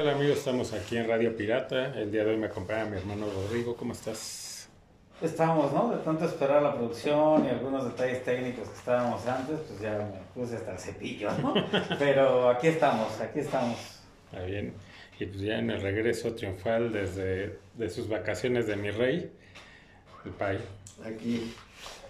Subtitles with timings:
[0.00, 1.92] Hola amigos, estamos aquí en Radio Pirata.
[1.98, 3.74] El día de hoy me acompaña mi hermano Rodrigo.
[3.74, 4.68] ¿Cómo estás?
[5.20, 5.90] Estamos, ¿no?
[5.90, 10.20] De tanto esperar la producción y algunos detalles técnicos que estábamos antes, pues ya me
[10.40, 11.52] puse hasta el cepillo, ¿no?
[11.98, 13.76] Pero aquí estamos, aquí estamos.
[14.30, 14.72] Está bien.
[15.18, 19.32] Y pues ya en el regreso triunfal desde de sus vacaciones de mi rey,
[20.24, 20.60] el Pai.
[21.04, 21.52] Aquí,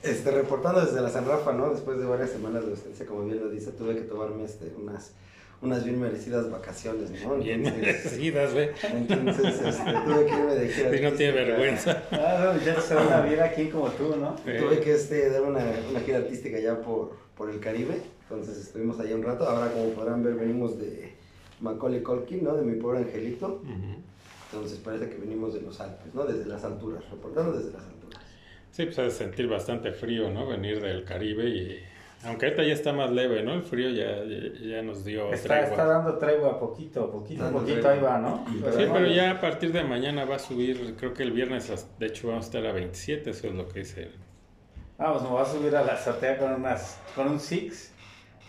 [0.02, 1.70] este, reportando desde la San Rafa, ¿no?
[1.70, 5.14] Después de varias semanas de ausencia, como bien lo dice, tuve que tomarme este, unas,
[5.60, 7.36] unas bien merecidas vacaciones, ¿no?
[7.36, 8.68] Bien Entonces, merecidas, güey.
[8.92, 10.96] entonces este, tuve que irme de gira.
[10.96, 12.02] Y no tiene vergüenza.
[12.08, 14.36] Claro, ya se van a ver aquí como tú, ¿no?
[14.46, 18.56] Eh, Tuve que este, dar una, una gira artística ya por, por el Caribe, entonces
[18.58, 19.48] estuvimos allá un rato.
[19.48, 21.12] Ahora, como podrán ver, venimos de
[21.60, 22.54] Macaulay Culkin, ¿no?
[22.54, 23.60] De mi pobre angelito.
[24.52, 26.24] Entonces parece que venimos de los Alpes, ¿no?
[26.24, 28.20] Desde las alturas, reportando desde las alturas.
[28.70, 30.46] Sí, pues has de sentir bastante frío, ¿no?
[30.46, 31.78] Venir del Caribe y...
[32.24, 33.54] Aunque ahorita ya está más leve, ¿no?
[33.54, 35.70] El frío ya, ya, ya nos dio Está, tregua.
[35.70, 37.92] está dando tregua poquito, poquito, Dando poquito, tregua.
[37.92, 38.44] ahí va, ¿no?
[38.48, 41.86] Sí, no, pero ya a partir de mañana va a subir, creo que el viernes,
[41.98, 44.10] de hecho vamos a estar a 27, eso es lo que dice.
[44.98, 47.92] Vamos, me voy a subir a la azotea con unas, con un Six,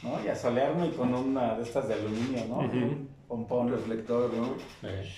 [0.01, 0.19] ¿no?
[0.25, 2.57] Y a solearme y con una de estas de aluminio, ¿no?
[2.59, 2.75] Ujú.
[2.75, 4.55] Un Un pompón, reflector, ¿no?
[4.89, 5.13] Eh,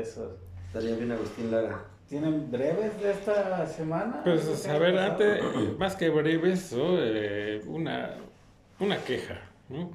[0.00, 0.38] eso.
[0.66, 1.84] Estaría bien Agustín Lara.
[2.12, 4.20] ¿Tienen breves de esta semana?
[4.22, 5.40] Pues, ¿Qué a ver, antes,
[5.78, 6.70] más que breves.
[6.78, 8.16] Eh, una,
[8.80, 9.92] una queja, ¿no?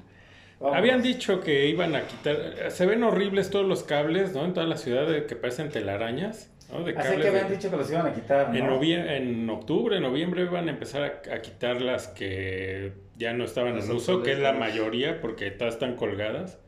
[0.58, 0.76] Vamos.
[0.76, 4.44] Habían dicho que iban a quitar, se ven horribles todos los cables, ¿no?
[4.44, 6.82] En toda la ciudad de- que parecen telarañas, ¿no?
[6.82, 8.56] De Así que habían de- dicho que los iban a quitar, ¿no?
[8.56, 13.44] En, novie- en octubre, noviembre iban a empezar a, a quitar las que ya no
[13.44, 16.58] estaban en uso, que es la mayoría, porque todas están colgadas.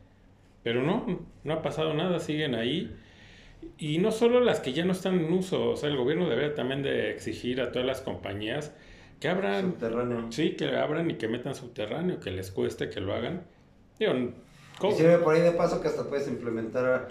[0.63, 2.95] Pero no, no ha pasado nada, siguen ahí.
[3.77, 6.53] Y no solo las que ya no están en uso, o sea, el gobierno debería
[6.55, 8.73] también de exigir a todas las compañías
[9.19, 10.31] que abran, Subterráneo.
[10.31, 13.43] sí, que abran y que metan subterráneo, que les cueste que lo hagan.
[13.99, 17.09] Digo, Y sirve por ahí de paso que hasta puedes implementar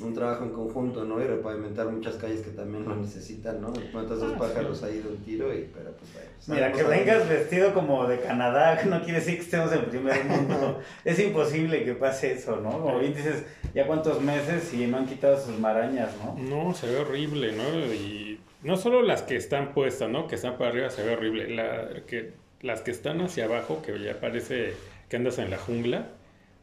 [0.00, 1.20] un trabajo en conjunto, ¿no?
[1.20, 3.72] Y repavimentar muchas calles que también lo necesitan, ¿no?
[3.92, 6.28] Matas dos Ah, pájaros ahí de un tiro y, pero pues bueno.
[6.48, 10.80] Mira, que vengas vestido como de Canadá no quiere decir que estemos en primer mundo.
[11.04, 12.70] es imposible que pase eso, ¿no?
[12.70, 13.44] Como bien dices,
[13.74, 16.36] ya cuántos meses y no han quitado sus marañas, ¿no?
[16.38, 17.92] No, se ve horrible, ¿no?
[17.92, 20.26] Y no solo las que están puestas, ¿no?
[20.26, 21.54] Que están para arriba se ve horrible.
[21.54, 24.72] La, que, las que están hacia abajo, que ya parece
[25.10, 26.08] que andas en la jungla,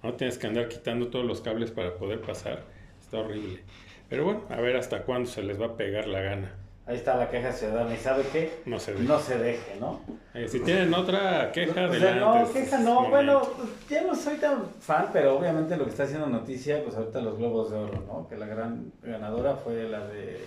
[0.01, 0.13] ¿no?
[0.13, 2.78] Tienes que andar quitando todos los cables para poder pasar.
[3.09, 3.59] Está horrible.
[4.07, 6.53] Pero bueno, a ver hasta cuándo se les va a pegar la gana.
[6.85, 7.91] Ahí está la queja ciudadana.
[7.93, 8.51] ¿Y sabe qué?
[8.65, 8.99] No se ve.
[9.01, 9.99] No se deje, ¿no?
[10.35, 12.19] Eh, si tienen otra queja, O sea, adelante.
[12.19, 12.93] no, queja no.
[12.93, 13.09] momento.
[13.15, 13.41] Bueno,
[13.89, 17.37] ya no soy tan fan, pero obviamente lo que está haciendo noticia, pues ahorita los
[17.37, 18.27] Globos de Oro, ¿no?
[18.27, 20.39] Que la gran ganadora fue la de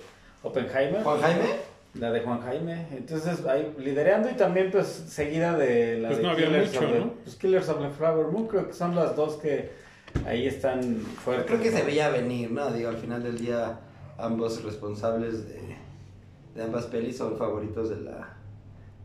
[0.45, 1.03] Oppenheimer.
[1.03, 1.45] Juan Jaime,
[1.95, 2.87] La de Juan Jaime.
[2.93, 6.85] Entonces, ahí liderando y también, pues, seguida de la Pues de no había Killers, mucho,
[6.87, 7.13] of the, ¿no?
[7.25, 8.47] pues, Killers of the Flower Moon.
[8.49, 9.71] Creo que son las dos que
[10.27, 11.47] ahí están yo fuertes.
[11.47, 11.77] creo que ¿no?
[11.79, 12.71] se veía venir, ¿no?
[12.73, 13.81] Digo, al final del día,
[14.19, 15.77] ambos responsables de,
[16.55, 18.37] de ambas pelis son favoritos de la,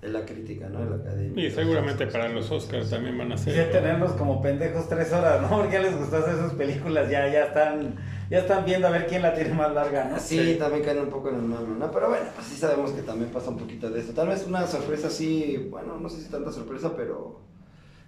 [0.02, 0.80] de la crítica, ¿no?
[0.84, 1.48] De la academia.
[1.48, 3.72] Y seguramente para los Oscars también van a Sí, ser.
[3.72, 5.50] tenernos como pendejos tres horas, ¿no?
[5.58, 7.96] Porque ya les gustó hacer sus películas, ya, ya están,
[8.30, 10.20] ya están viendo a ver quién la tiene más larga, ¿no?
[10.20, 11.90] Sí, también caen un poco en el mame, ¿no?
[11.92, 14.14] Pero bueno, pues sí sabemos que también pasa un poquito de eso.
[14.14, 17.40] Tal vez una sorpresa así, bueno, no sé si tanta sorpresa, pero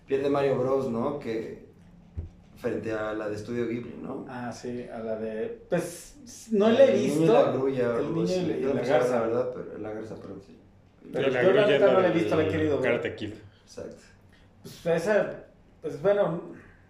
[0.06, 1.18] pierde Mario Bros, ¿no?
[1.20, 1.69] Que
[2.60, 4.26] frente a la de Estudio Ghibli, ¿no?
[4.30, 5.62] Ah, sí, a la de.
[5.70, 7.34] Pues no la he El niño y visto.
[7.34, 9.16] la grulla, el niño sí, y la- garza.
[9.16, 10.58] La verdad, pero la garza, perdón, sí.
[11.12, 12.92] Pero la yo grulla no la he visto, la he querido ver.
[12.92, 13.34] Karate Kid.
[13.64, 13.96] Exacto.
[14.64, 15.46] Pues esa,
[15.82, 16.42] pues bueno,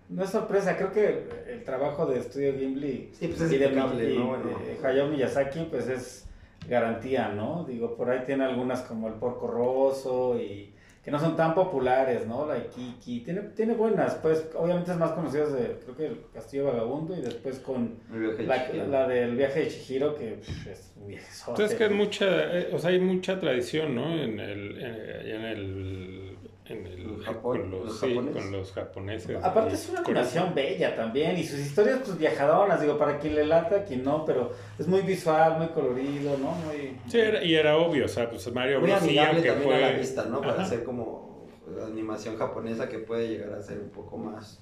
[0.10, 3.66] no es sorpresa, creo que el trabajo de Estudio Ghibli Sí, pues es y de,
[3.68, 4.28] impecable, y ¿no?
[4.30, 4.58] Bueno.
[4.84, 6.26] Hayao Miyazaki, pues es
[6.68, 7.64] garantía, ¿no?
[7.68, 10.74] Digo, por ahí tiene algunas como El Porco Rosso y
[11.10, 12.46] que no son tan populares, ¿no?
[12.46, 16.66] La Ikiki, tiene, tiene buenas, pues obviamente es más conocido de, creo que El Castillo
[16.66, 18.44] Vagabundo y después con de
[18.88, 22.26] la, del viaje de Chihiro, que pff, es un viaje Entonces que es mucha,
[22.60, 24.14] eh, o sea, hay mucha tradición, ¿no?
[24.14, 26.38] En el, en, en el,
[26.70, 27.60] en el, ¿En Japón?
[27.62, 28.42] con los, ¿Los sí, japoneses?
[28.44, 29.44] con los japoneses.
[29.44, 33.46] Aparte es una animación bella también y sus historias pues viajadoras, digo, para quien le
[33.46, 36.52] lata, quien no, pero es muy visual, muy colorido, ¿no?
[36.52, 36.98] Muy...
[37.08, 39.02] Sí, era- y era obvio, o sea, pues Mario Muy Bros.
[39.02, 39.76] sí, amigable también fue...
[39.76, 40.40] a la vista, ¿no?
[40.42, 40.62] Para Ajá.
[40.64, 41.48] hacer como
[41.86, 44.60] animación japonesa que puede llegar a ser un poco más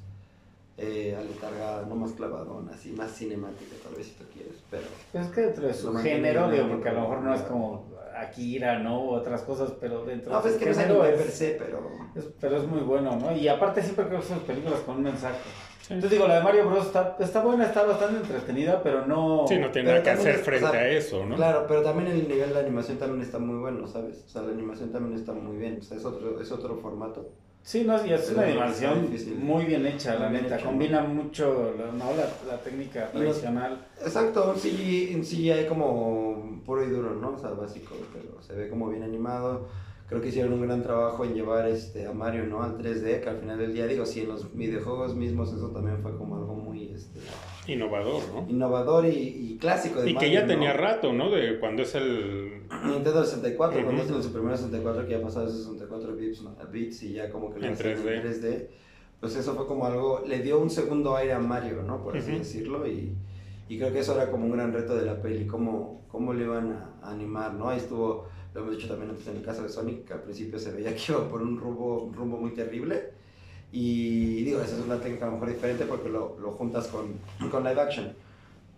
[0.77, 5.25] eh, aletargada, no más clavadona, así más cinemática tal vez si tú quieres, pero Pues
[5.25, 7.85] es que dentro de su género, digo, porque a lo mejor no es como
[8.21, 9.01] Akira, ¿no?
[9.03, 11.49] U otras cosas, pero dentro no, de pues es que no anime es- per se,
[11.59, 11.79] pero
[12.15, 13.31] es- pero es muy bueno, ¿no?
[13.35, 15.37] Y aparte siempre creo que son películas con un mensaje.
[15.81, 15.93] Sí.
[15.93, 16.87] Entonces digo, la de Mario Bros.
[16.87, 19.45] está, está buena, está bastante entretenida, pero no...
[19.47, 21.35] Sí, no tiene nada que hacer es- frente o sea, a eso, ¿no?
[21.37, 24.23] claro, pero también el nivel de animación también está muy bueno, ¿sabes?
[24.25, 27.29] O sea, la animación también está muy bien, o sea, es otro, es otro formato.
[27.67, 29.09] Sí, no, y es una animación
[29.39, 30.57] muy bien hecha, la bien neta.
[30.57, 32.15] Combina mucho la, ¿no?
[32.15, 33.85] la, la técnica tradicional.
[34.01, 37.31] Exacto, un CGI, un CGI como puro y duro, ¿no?
[37.31, 39.67] O sea, básico, pero se ve como bien animado.
[40.07, 42.63] Creo que hicieron un gran trabajo en llevar este, a Mario, ¿no?
[42.63, 46.01] Al 3D, que al final del día, digo, sí, en los videojuegos mismos eso también
[46.01, 47.19] fue como algo muy este,
[47.67, 48.45] Innovador, ¿no?
[48.49, 50.47] innovador y, y clásico de Y que Mario, ya ¿no?
[50.47, 51.29] tenía rato, ¿no?
[51.29, 52.61] De cuando es el...
[52.85, 54.11] Nintendo 64, cuando Ujú.
[54.11, 57.53] es en su primer 64 que ya pasaba esos 64 bits, bits y ya como
[57.53, 58.13] que lo En hacían 3D.
[58.15, 58.67] en 3D,
[59.19, 62.01] pues eso fue como algo, le dio un segundo aire a Mario, ¿no?
[62.01, 62.39] Por así Ujú.
[62.39, 63.13] decirlo, y,
[63.67, 66.45] y creo que eso era como un gran reto de la peli, cómo, cómo le
[66.45, 67.67] iban a, a animar, ¿no?
[67.69, 68.27] Ahí estuvo,
[68.57, 70.95] lo hemos dicho también antes en el caso de Sonic, que al principio se veía
[70.95, 73.11] que iba por un rumbo, un rumbo muy terrible,
[73.71, 77.19] y digo, esa es una técnica a lo mejor diferente porque lo, lo juntas con,
[77.51, 78.13] con live action.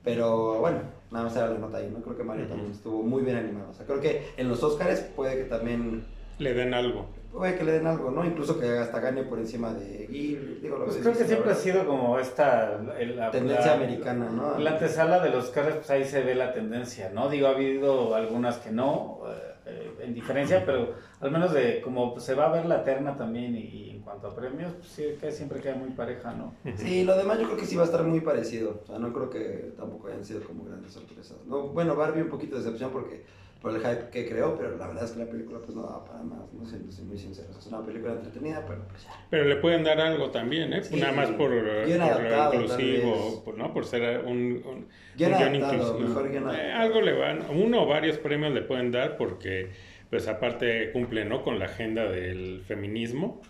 [0.03, 0.79] Pero bueno,
[1.11, 2.01] nada más era la nota ahí, ¿no?
[2.01, 3.69] Creo que Mario también estuvo muy bien animado.
[3.69, 6.05] O sea, creo que en los Oscars puede que también,
[6.39, 7.05] Le den algo.
[7.31, 8.25] Puede que le den algo, ¿no?
[8.25, 11.55] Incluso que hasta gane por encima de Ghibli, digo, lo Pues creo que siempre ha
[11.55, 12.79] sido como esta...
[12.99, 14.57] el- la, tendencia la- americana, ¿no?
[14.59, 17.29] La antesala de los carros, pues ahí se ve la tendencia, ¿no?
[17.29, 19.31] Digo, ha habido algunas que no, eh,
[19.67, 23.15] eh, en diferencia, pero al menos de como pues, se va a ver la terna
[23.15, 26.55] también y, y en cuanto a premios, pues sí, que siempre queda muy pareja, ¿no?
[26.77, 28.79] Sí, lo demás yo creo que sí va a estar muy parecido.
[28.83, 31.37] O sea, no creo que tampoco hayan sido como grandes sorpresas.
[31.45, 33.23] No, bueno, Barbie un poquito de decepción porque
[33.61, 36.05] por el hype que creó, pero la verdad es que la película pues no daba
[36.05, 37.49] para más, no sé, soy muy sincero.
[37.57, 39.11] Es una película entretenida, pero pues ya.
[39.29, 40.83] Pero le pueden dar algo también, ¿eh?
[40.83, 43.73] Sí, Nada más por, por adaptado, inclusivo, por, ¿no?
[43.73, 45.99] Por ser un, un, Bien un guion adaptado, inclusivo.
[46.07, 49.71] mejor guion Eh, algo le van, uno o varios premios le pueden dar porque,
[50.09, 51.43] pues aparte cumple, ¿no?
[51.43, 53.41] Con la agenda del feminismo.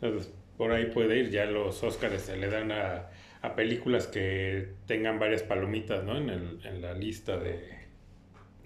[0.00, 1.30] Entonces, por ahí puede ir.
[1.30, 3.10] Ya los Óscares se le dan a,
[3.42, 6.16] a películas que tengan varias palomitas, ¿no?
[6.16, 7.83] En, el, en la lista de-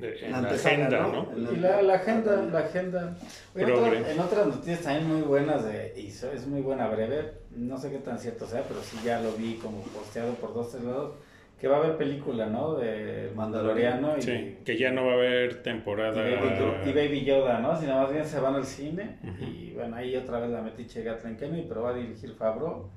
[0.00, 1.12] en La la agenda, ¿no?
[1.36, 1.48] ¿no?
[1.50, 3.16] En Y la, la agenda, la agenda.
[3.54, 7.32] Oye, otra- en otras noticias también muy buenas de, y so- es muy buena breve,
[7.56, 10.70] no sé qué tan cierto sea, pero sí ya lo vi como posteado por dos,
[10.70, 11.14] tres lados,
[11.60, 12.74] que va a haber película, ¿no?
[12.76, 16.14] De Mandaloriano y, Sí, que ya no va a haber y, temporada.
[16.22, 17.76] Baby, y Baby Yoda, ¿no?
[17.80, 19.44] Sino más bien se van al cine Ujú.
[19.44, 22.88] y bueno, ahí otra vez la metiche Kathleen Kennedy, pero va a dirigir Favreau.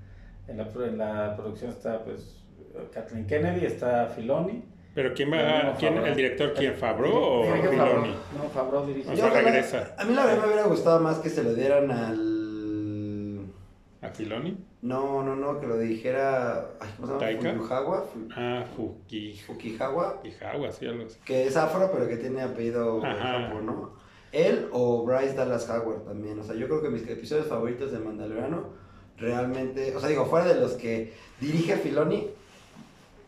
[0.47, 2.43] En la, pro- en la producción está pues
[2.93, 4.63] Kathleen Kennedy, está Filoni.
[4.93, 8.15] Pero quién va, quién, el director quién, Favreau o Filoni.
[8.37, 9.09] No, Favreau dirige.
[9.11, 9.95] O sea, regresa.
[9.97, 13.45] A mí la verdad me hubiera gustado más que se lo dieran al...
[14.01, 14.57] ¿A Filoni?
[14.81, 16.71] No, no, no, que lo dijera...
[16.79, 17.19] Ay, ¿Cómo se llama?
[17.19, 17.53] ¿Taika?
[17.53, 21.17] Fujisawa, Fu- Ah, Fuki, Fujisawa, Fujisawa, sí, algo así.
[21.23, 22.99] que es afro, pero que tiene apellido.
[23.01, 23.91] Japón, ¿no?
[24.31, 26.39] Él o Bryce Dallas Howard también.
[26.39, 28.69] O sea, yo creo que mis episodios favoritos de Mandaloriano
[29.17, 32.27] realmente, o sea, digo, fuera de los que dirige Filoni,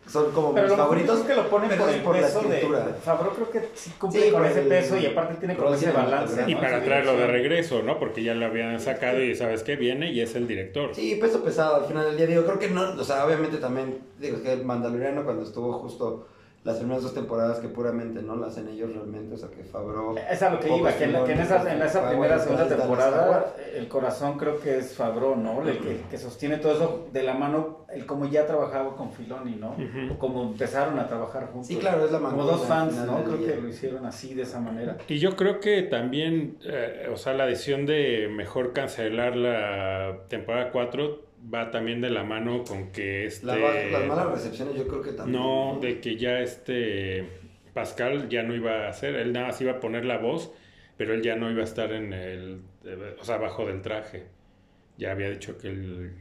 [0.08, 1.18] son como Pero mis favoritos.
[1.20, 2.96] favoritos que lo ponen pero por es el por la peso de escritura.
[3.04, 5.92] Favreau creo que sí cumple Sí, con ese el peso y aparte tiene como ese
[5.92, 6.44] balance.
[6.48, 8.00] Y para traerlo de regreso, ¿no?
[8.00, 10.94] Porque ya lo habían sacado y sabes que viene y es el director.
[10.94, 12.28] Sí, peso pesado al final del día.
[12.28, 16.28] Digo, creo que no, o sea, obviamente también, digo, que el Mandaloriano cuando estuvo justo
[16.64, 20.16] las primeras dos temporadas que puramente no las hacen ellos realmente, o sea, que Favreau...
[20.18, 22.68] Es a lo que iba, que en, la- que en esa, en esa primera, segunda
[22.68, 25.62] temporada, el corazón creo que es Favreau, ¿no?
[25.68, 29.56] El que, que sostiene todo eso de la mano, el como ya trabajaba con Filoni,
[29.58, 29.72] ¿no?
[29.72, 30.14] Ujú.
[30.14, 31.68] O como empezaron a trabajar juntos.
[31.68, 33.24] Sí, claro, es la Como mancuerna dos fans, ¿no?
[33.26, 33.56] Creo día.
[33.56, 34.98] que lo hicieron así, de esa manera.
[35.10, 40.72] Y yo creo que también, eh, o sea, la decisión de mejor cancelar la temporada
[40.72, 43.46] 4 va también de la mano con que este...
[43.46, 45.42] La las malas recepciones yo creo que también.
[45.42, 47.28] No, de que ya este
[47.74, 50.54] Pascal ya no iba a hacer, él nada más iba a poner la voz,
[50.98, 54.26] pero él ya no iba a estar en el, eh, o sea, abajo del traje.
[54.98, 56.12] Ya había dicho que él,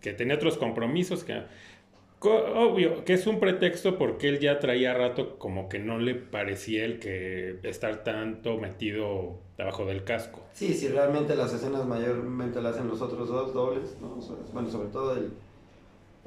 [0.00, 1.42] que tenía otros compromisos, que
[2.20, 6.84] obvio, que es un pretexto porque él ya traía rato como que no le parecía
[6.84, 10.42] el que estar tanto metido abajo del casco.
[10.52, 13.96] Sí, si realmente las escenas mayormente las hacen los otros dos dobles,
[14.52, 15.32] Bueno, sobre todo el...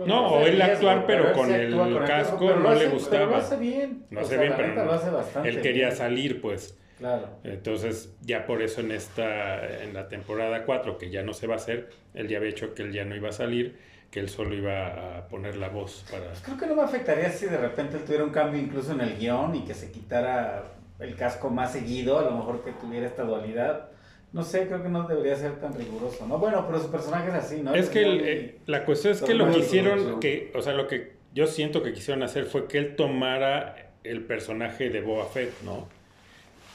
[0.06, 3.20] No, o él actuar, pero con el casco no le hace- gustaba.
[3.26, 4.06] Pero lo hace bien.
[4.10, 4.92] No sea, bien, pero neta no.
[4.92, 5.98] lo hace bastante Él quería bien.
[5.98, 6.78] salir, pues.
[6.98, 7.28] Claro.
[7.44, 11.56] Entonces, ya por eso en esta, en la temporada 4, que ya no se va
[11.56, 13.78] a hacer, él ya había hecho que él ya no iba a salir,
[14.10, 16.32] que él solo iba a poner la voz para...
[16.46, 19.18] Creo que no me afectaría si de repente él tuviera un cambio incluso en el
[19.18, 20.64] guion y que se quitara
[21.00, 23.90] el casco más seguido, a lo mejor que tuviera esta dualidad.
[24.32, 26.38] No sé, creo que no debería ser tan riguroso, ¿no?
[26.38, 27.74] Bueno, pero su personaje es así, ¿no?
[27.74, 30.88] Es que el- eh, la cuestión es que lo que hicieron, que, o sea, lo
[30.88, 35.52] que yo siento que quisieron hacer fue que él tomara el personaje de Boba Fett,
[35.64, 35.88] ¿no?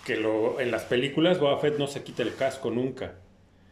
[0.04, 3.14] Que lo, en las películas Boba Fett no se quita el casco nunca.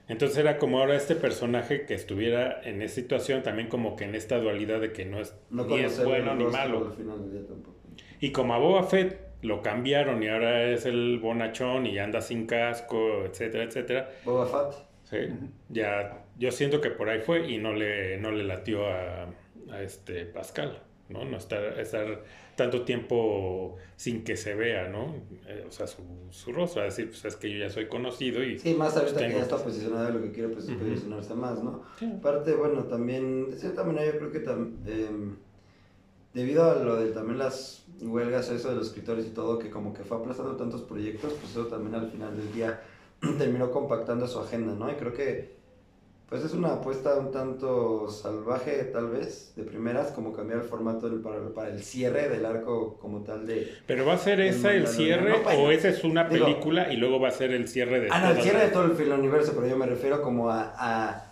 [0.09, 4.15] Entonces era como ahora este personaje que estuviera en esa situación, también como que en
[4.15, 6.87] esta dualidad de que no es No ni es bueno ni malo.
[6.89, 7.77] Al final del día tampoco.
[8.21, 12.47] Y como a Boba Fett lo cambiaron y ahora es el bonachón y anda sin
[12.47, 14.11] casco, etcétera, etcétera.
[14.25, 14.83] Boba Fett.
[15.05, 15.17] Sí,
[15.69, 19.25] ya, yo siento que por ahí fue y no le, no le latió a,
[19.71, 21.25] a este Pascal, ¿no?
[21.25, 22.23] No estar, estar
[22.57, 25.15] tanto tiempo sin que se vea, ¿no?
[25.47, 28.59] Eh, o sea, su, su rostro, decir, pues es que yo ya soy conocido y...
[28.59, 30.79] Sí, más ahorita pues, que tengo- ya está posicionado lo que quiere pues, Ujú.
[30.79, 31.83] posicionarse más, ¿no?
[31.99, 32.11] Sí.
[32.19, 35.37] Aparte, bueno, también, de cierta manera yo creo que tam- em,
[36.35, 39.93] debido a lo de también las huelgas, eso de los escritores y todo, que como
[39.95, 42.81] que fue aplazando tantos proyectos, pues eso también al final del día
[43.39, 44.91] terminó compactando su agenda, ¿no?
[44.91, 45.61] Y creo que
[46.29, 51.07] pues es una apuesta un tanto salvaje tal vez, de primeras, como cambiar el formato
[51.11, 53.71] del- para, para el cierre del arco como tal de...
[53.87, 57.21] Pero va a ser esa el cierre o esa es una digo- película y luego
[57.21, 58.09] va a ser el cierre de...
[58.11, 60.73] Ah, no, el cierre de todo el filo universo, pero yo me refiero como a,
[60.75, 61.32] a-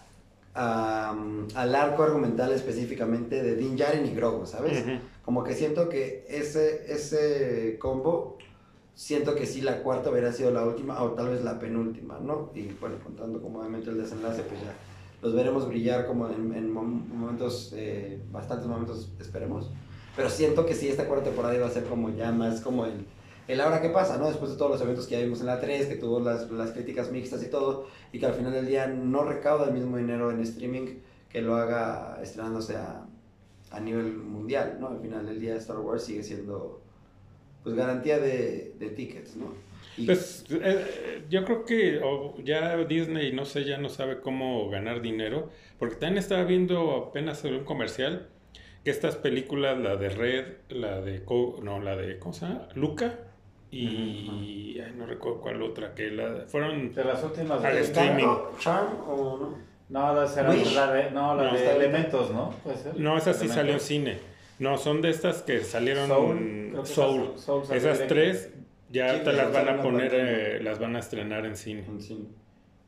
[0.54, 4.84] a, um, al arco argumental específicamente de Din Djarin y Grogu, ¿sabes?
[5.24, 8.36] Como que siento que ese, ese combo,
[8.94, 12.50] siento que sí la cuarta hubiera sido la última o tal vez la penúltima, ¿no?
[12.54, 14.72] Y bueno, contando como obviamente el desenlace, pues ya
[15.22, 19.70] los veremos brillar como en, en mom- momentos, eh, bastantes momentos, esperemos.
[20.16, 23.04] Pero siento que sí, esta cuarta temporada iba a ser como ya más como el,
[23.50, 24.28] el ahora qué pasa, ¿no?
[24.28, 26.72] Después de todos los eventos que ya vimos en la 3, que tuvo las, las
[26.72, 30.30] críticas mixtas y todo, y que al final del día no recauda el mismo dinero
[30.30, 33.06] en streaming que lo haga estrenándose a,
[33.70, 34.88] a nivel mundial, ¿no?
[34.88, 36.80] Al final del día Star Wars sigue siendo
[37.62, 39.52] pues garantía de, de tickets, ¿no?
[40.04, 42.00] Pues eh, yo creo que
[42.44, 47.44] ya Disney, no sé, ya no sabe cómo ganar dinero, porque también estaba viendo apenas
[47.44, 48.28] un comercial
[48.84, 51.22] que estas películas, la de Red, la de,
[51.62, 52.68] no, la de, ¿cómo se llama?
[52.74, 53.29] Luca
[53.70, 58.26] y, ay, no recuerdo cuál otra, que la, fueron, De las últimas Al de- streaming.
[58.58, 59.70] Charm o no?
[59.88, 60.74] No, Wish.
[60.74, 62.50] la de, no, la No, de elementos, ¿no?
[62.62, 62.98] Puede ser.
[62.98, 63.54] no, esa sí Elementos.
[63.56, 64.18] salió en cine,
[64.60, 68.14] no, son de estas que salieron Soul, Soul, Soul- esas directo.
[68.14, 68.50] tres
[68.90, 71.84] ya Sí, te las van a poner, eh, las van a estrenar en cine.
[71.88, 72.24] En cine.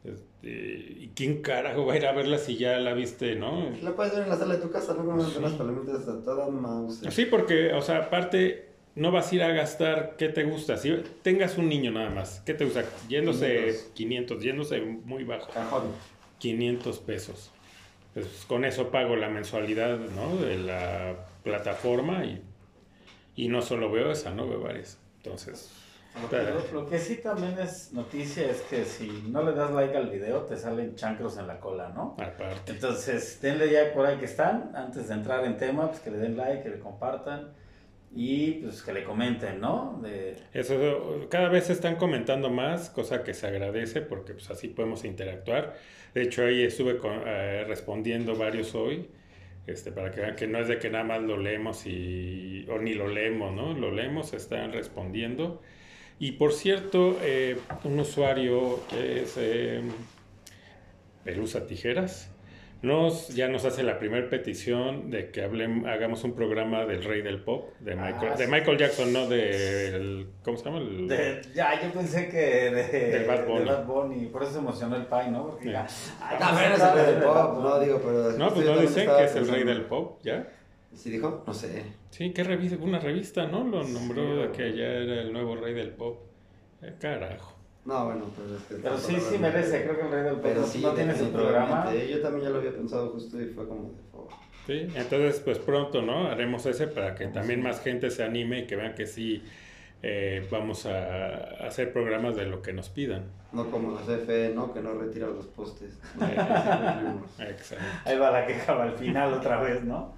[0.04, 3.68] Este, ¿Y quién carajo va a ir a verla si ya la viste, no?
[3.82, 5.04] La puedes ver en la sala de tu casa, ¿no?
[5.04, 7.02] Como las palomitas a toda mouse.
[7.10, 10.76] Sí, porque, o sea, aparte, no vas a ir a gastar, ¿qué te gusta?
[10.76, 12.84] Si tengas un niño nada más, ¿qué te gusta?
[13.08, 15.84] Yéndose 500, yéndose muy bajo, Cajón.
[16.38, 17.50] 500 pesos.
[18.14, 20.36] Pues con eso pago la mensualidad, ¿no?
[20.36, 22.42] De la plataforma y,
[23.36, 24.46] y no solo veo esa, ¿no?
[24.46, 24.98] Veo varias.
[25.16, 25.70] Entonces,
[26.20, 29.70] Lo que, lo- lo que sí también es noticia es que si no le das
[29.70, 32.16] like al video te salen chancros en la cola, ¿no?
[32.18, 32.72] aparte.
[32.72, 36.18] Entonces, denle ya por ahí que están, antes de entrar en tema, pues que le
[36.18, 37.54] den like, que le compartan
[38.14, 39.98] y pues que le comenten, ¿no?
[40.02, 44.68] De, Eso, cada vez se están comentando más, cosa que se agradece porque pues así
[44.68, 45.74] podemos interactuar.
[46.14, 49.08] De hecho, ahí estuve eh, respondiendo varios hoy,
[49.66, 52.78] este, para que vean que no es de que nada más lo leemos y, o
[52.78, 53.72] ni lo leemos, ¿no?
[53.72, 55.62] Lo leemos, están respondiendo.
[56.18, 59.82] Y por cierto, eh, un usuario que es eh,
[61.66, 62.31] Tijeras,
[62.82, 67.22] nos, ya nos hace la primera petición de que hablem- hagamos un programa del rey
[67.22, 68.50] del pop, de Michael, Ah, de sí.
[68.50, 70.78] Michael Jackson, no del, ¿cómo se llama?
[70.78, 72.36] El- de- ya, yo pensé que
[72.70, 73.58] de, Del Bad Bunny.
[73.60, 75.46] de Bad Bunny, por eso se emocionó el Pai, ¿no?
[75.48, 75.70] Porque Sí.
[75.70, 75.86] ya,
[76.20, 78.32] Ah, pero es el rey del de pop, no digo, pero.
[78.32, 80.48] no, pues no dicen que es el rey del pop, ¿ya?
[80.94, 81.42] ¿Sí dijo?
[81.46, 81.84] No sé.
[82.10, 82.76] Sí, ¿qué revista?
[82.82, 83.64] Una revista, ¿no?
[83.64, 86.18] Lo nombró Sí, de que ya era el nuevo rey del pop.
[86.82, 87.51] Eh, carajo.
[87.84, 88.74] No, bueno, pero es que.
[88.76, 91.30] Pero sí, sí merece, creo que el rey del Pero no- sí, no tiene su
[91.32, 91.92] programa.
[91.92, 94.28] Yo también ya lo había pensado justo y fue como de favor.
[94.66, 96.28] Sí, entonces pues pronto, ¿no?
[96.28, 99.42] Haremos ese para que también más gente se anime y que vean que sí
[100.04, 103.24] eh, vamos a hacer programas de lo que nos pidan.
[103.52, 104.72] No como la CFE, ¿no?
[104.72, 105.98] Que no retira los postes.
[107.38, 107.84] Exacto.
[108.04, 110.14] Ahí va la queja al final otra vez, ¿no?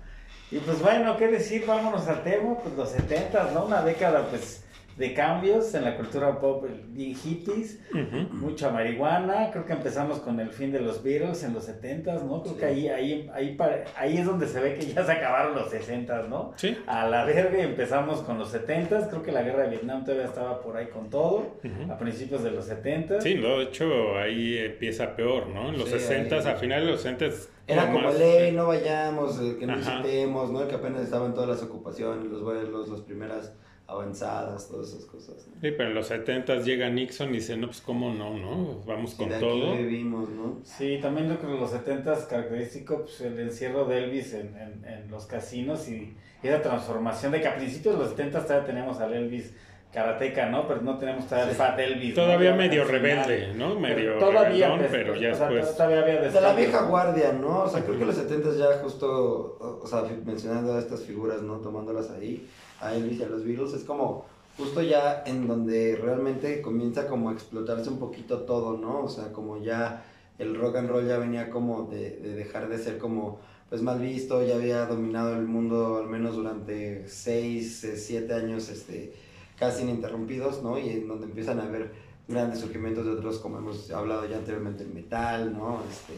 [0.50, 1.64] Y pues bueno, ¿qué decir?
[1.66, 3.64] Vámonos al tema, pues los 70 ¿no?
[3.66, 4.63] Una década pues
[4.96, 8.32] de cambios en la cultura pop, bien hippies, Ujú.
[8.34, 12.42] mucha marihuana, creo que empezamos con el fin de los Beatles en los 70 ¿no?
[12.42, 12.60] Creo Sí.
[12.60, 13.56] que ahí, ahí, ahí,
[13.96, 16.52] ahí es donde se ve que ya se acabaron los 60 ¿no?
[16.56, 16.76] Sí.
[16.86, 20.26] A la verga y empezamos con los 70 creo que la guerra de Vietnam todavía
[20.26, 21.92] estaba por ahí con todo, Ujú.
[21.92, 25.70] a principios de los 70 Sí, no, de hecho ahí empieza peor, ¿no?
[25.70, 27.26] En los Sí, 60 ahí- a finales de los 60
[27.66, 29.98] Era como más- ley, no vayamos, eh, que no Ajá.
[30.02, 30.68] visitemos, ¿no?
[30.68, 33.54] Que apenas estaban todas las ocupaciones, los vuelos, las primeras
[33.87, 35.47] avanzadas, todas esas cosas.
[35.49, 35.61] ¿no?
[35.61, 38.81] Sí, pero en los 70 llega Nixon y dice, no, pues cómo no, ¿no?
[38.87, 39.76] Vamos Y con de aquí todo.
[39.76, 40.59] vivimos, ¿no?
[40.64, 44.57] Sí, también yo creo que en los 70 característico pues, el encierro de Elvis en,
[44.57, 48.43] en, en los casinos y, y esa transformación de que a principios de los 70
[48.43, 49.55] todavía tenemos al Elvis
[49.93, 50.67] karateca, ¿no?
[50.67, 51.57] Pero no tenemos todavía el.
[51.57, 52.17] Fat Elvis.
[52.17, 52.23] ¿no?
[52.25, 53.79] Todavía Ya medio rebelde, ¿no?
[53.79, 55.76] Medio todavía, rebeldón, pues, pero ya o sea, después...
[55.76, 56.88] todavía había De la vieja ¿no?
[56.88, 57.62] guardia, ¿no?
[57.62, 61.43] O sea, creo que los 70 ya justo, o o sea, mencionando a estas figuras,
[61.43, 61.59] ¿no?
[61.59, 62.49] Tomándolas ahí,
[62.85, 64.26] a Elvis y a los Beatles, es como
[64.57, 69.00] justo ya en donde realmente comienza como a explotarse un poquito todo, ¿no?
[69.00, 70.05] O sea, como ya
[70.38, 74.00] el rock and roll ya venía como de, de dejar de ser como pues mal
[74.00, 79.12] visto, ya había dominado el mundo al menos durante 6, 7 años este,
[79.59, 80.79] casi ininterrumpidos, ¿no?
[80.79, 81.93] Y en donde empiezan a haber
[82.29, 85.81] grandes surgimientos de otros, como hemos hablado ya anteriormente, el metal, ¿no?
[85.91, 86.12] Este,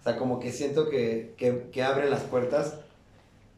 [0.00, 2.80] o sea, como que siento que, que, que abren las puertas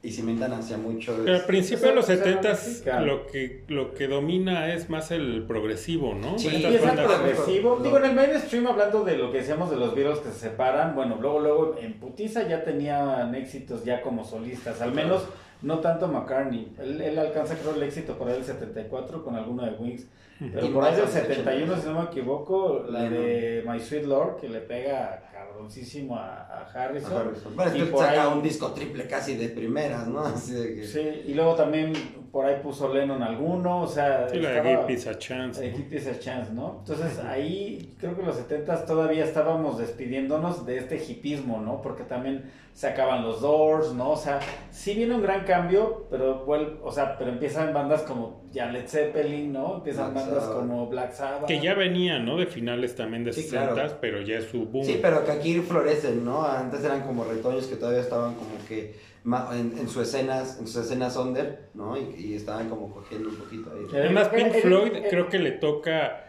[0.01, 1.17] y cimentan hacia mucho.
[1.25, 3.01] Pero al principio de los Eso- eso 70 significa.
[3.01, 6.39] lo que, lo que domina es más el progresivo, ¿no?
[6.39, 7.77] Sí, Estas es el progresivo.
[7.77, 10.39] Lo- Digo, en el mainstream, hablando de lo que decíamos de los Beatles que se
[10.39, 15.25] separan, bueno, luego, luego en Putiza ya tenían éxitos ya como solistas, al menos
[15.63, 16.73] no tanto McCartney.
[16.81, 20.07] Él, él alcanza, creo, el éxito por ahí del 74 con alguno de Wings.
[20.39, 23.13] Pero Y por ahí del al 71, si no me equivoco, la Lennon.
[23.25, 27.13] de My Sweet Lord, que le pega cabroncísimo a, a Harrison.
[27.13, 27.25] Ajá,
[27.57, 30.21] Bueno, Y por saca ahí- un disco triple casi de primeras, ¿no?
[30.21, 30.85] Así de que...
[30.87, 31.93] Sí, y luego también
[32.31, 35.67] por ahí puso Lennon alguno, o sea, Sí, la de estaba- Give Peace a Chance.
[35.67, 35.77] Eh, ¿no?
[35.79, 36.77] Give Peace a Chance, ¿no?
[36.87, 41.83] Entonces ahí creo que en los 70 todavía estábamos despidiéndonos de este hipismo, ¿no?
[41.83, 42.45] Porque también
[42.79, 44.11] sacaban los Doors, ¿no?
[44.13, 44.39] O sea,
[44.71, 48.87] sí viene un gran cambio, pero vuel- o sea, pero empiezan bandas como ya Led
[48.87, 49.79] Zeppelin, ¿no?
[49.79, 50.59] Empiezan Black bandas Sabbath.
[50.61, 51.47] como Black Sabbath.
[51.49, 52.37] Que ya venían, ¿no?
[52.37, 53.99] De finales también de Sí, 60 claro.
[54.01, 54.85] pero ya es su boom.
[54.85, 56.45] Sí, pero que aquí florecen, ¿no?
[56.45, 58.95] Antes eran como retoños que todavía estaban como que
[59.25, 61.97] ma- en, en sus escenas, en sus escenas under, ¿no?
[61.97, 63.87] Y, y estaban como cogiendo un poquito ahí.
[63.93, 66.28] Además, Pink Floyd creo que le toca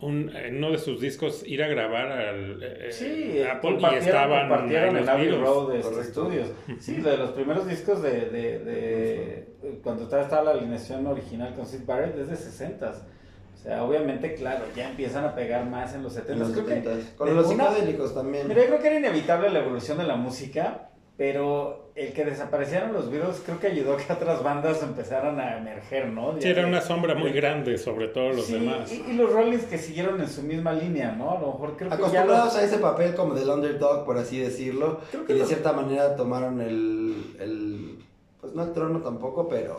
[0.00, 4.48] un, en uno de sus discos ir a grabar al eh, Sí, Apple y estaban
[4.48, 5.30] compartieron en los Abbey.
[5.30, 6.02] Road.
[6.04, 6.48] Studios.
[6.80, 9.48] Sí, de los primeros discos de, de, de-
[9.82, 14.66] cuando estaba, estaba la alineación original con Sid Barrett desde 60 O sea, obviamente, claro,
[14.76, 17.14] ya empiezan a pegar más en los 70 En los Creo que 70s.
[17.16, 18.46] Con de los psicodélicos también.
[18.48, 22.92] Mira, yo creo que era inevitable la evolución de la música, pero el que desaparecieran
[22.92, 26.34] los Beatles creo que ayudó a que otras bandas empezaran a emerger, ¿no?
[26.40, 28.92] Sí, era que- una sombra muy grande sobre todos los Sí, demás.
[28.92, 31.30] Y, y los Rollins que siguieron en su misma línea, ¿no?
[31.30, 34.18] A lo mejor creo que ya Acostumbrados los- a ese papel como del underdog, por
[34.18, 37.98] así decirlo, Creo que y de los- cierta manera tomaron el, el,
[38.40, 39.78] pues no el trono tampoco, pero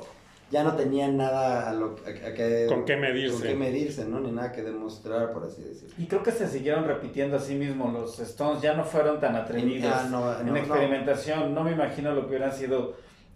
[0.51, 3.33] ya no tenían nada a lo a, a que, Con qué medirse.
[3.33, 4.19] con qué medirse, ¿no?
[4.19, 5.93] Ni nada que demostrar, por así decirlo.
[5.97, 7.91] Y creo que se siguieron repitiendo a sí mismos.
[7.93, 10.57] Los Stones ya no fueron tan atrevidos Ah, no, en no, no.
[10.57, 11.53] experimentación.
[11.53, 11.63] No.
[11.63, 12.93] me imagino lo que hubieran sido,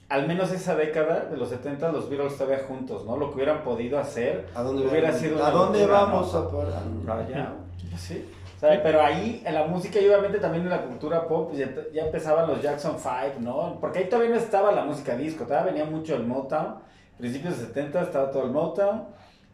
[0.08, 3.17] al menos esa década de los 70, los Beatles todavía juntos, ¿no?
[3.17, 4.48] Lo que hubieran podido hacer.
[4.54, 5.22] ¿A dónde, Hubiera vamos?
[5.22, 6.39] sido ¿A dónde locura, vamos ¿no?
[6.39, 6.82] a parar?
[7.06, 7.54] Vaya,
[7.98, 8.26] sí.
[8.56, 11.74] O sea, pero ahí en la música y obviamente también en la cultura pop ya,
[11.93, 13.78] ya empezaban los Jackson 5, ¿no?
[13.80, 16.76] Porque ahí todavía no estaba la música disco, todavía venía mucho el Motown.
[17.20, 19.04] Principios de 70 estaba todo el Motown.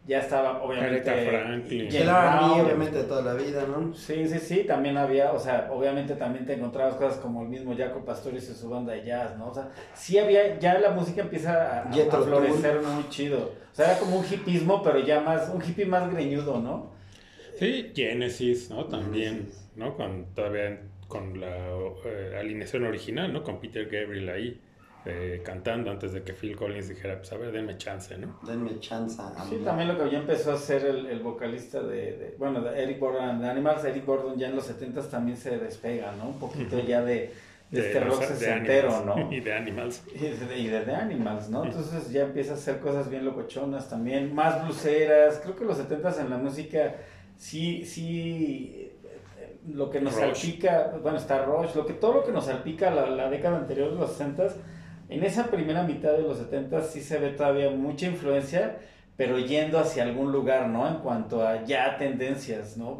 [0.06, 1.86] Ya estaba obviamente Franklin.
[1.88, 3.92] El R&B, obviamente, toda la vida, ¿no?
[3.92, 7.76] Sí, sí, sí, también había, o sea, obviamente también te encontrabas cosas como el mismo
[7.76, 9.48] Jaco Pastorius y su banda de jazz, ¿no?
[9.48, 13.50] O sea, sí había, ya la música empieza a, florecer muy chido.
[13.72, 16.92] O sea, era como un hipismo, pero ya más, un hippie más greñudo, ¿no?
[17.58, 18.84] Sí, Genesis, ¿no?
[18.84, 19.48] También.
[19.74, 19.96] ¿no?
[19.96, 21.56] Con, todavía con la
[22.04, 23.42] eh, alineación original, ¿no?
[23.42, 24.60] Con Peter Gabriel ahí
[25.06, 28.38] eh, cantando antes de que Phil Collins dijera, pues a ver, denme chance, ¿no?
[28.46, 29.22] Denme chance.
[29.48, 32.82] Sí, también lo que ya empezó a hacer el, el vocalista de, de- bueno, de
[32.82, 36.28] Eric Borden, de Animals, Eric Gordon ya en los 70 también se despega, ¿no?
[36.30, 37.32] Un poquito ya de,
[37.70, 39.04] de este rock sesentero.
[39.04, 39.30] ¿no?
[39.32, 40.02] Y de Animals.
[40.14, 41.64] Y de, y de The Animals, ¿no?
[41.64, 45.38] Entonces ya empieza a hacer cosas bien locochonas también, más bluseras.
[45.42, 46.96] Creo que los 70 en la música
[47.36, 48.90] sí, sí,
[49.38, 50.20] eh, lo que nos Rush.
[50.34, 53.90] salpica, bueno, está Rush, lo que, todo lo que nos salpica la, la década anterior
[53.92, 54.48] de los 60
[55.08, 58.78] en esa primera mitad de los 70 sí se ve todavía mucha influencia,
[59.16, 60.86] pero yendo hacia algún lugar, ¿no?
[60.86, 62.98] En cuanto a ya tendencias, ¿no?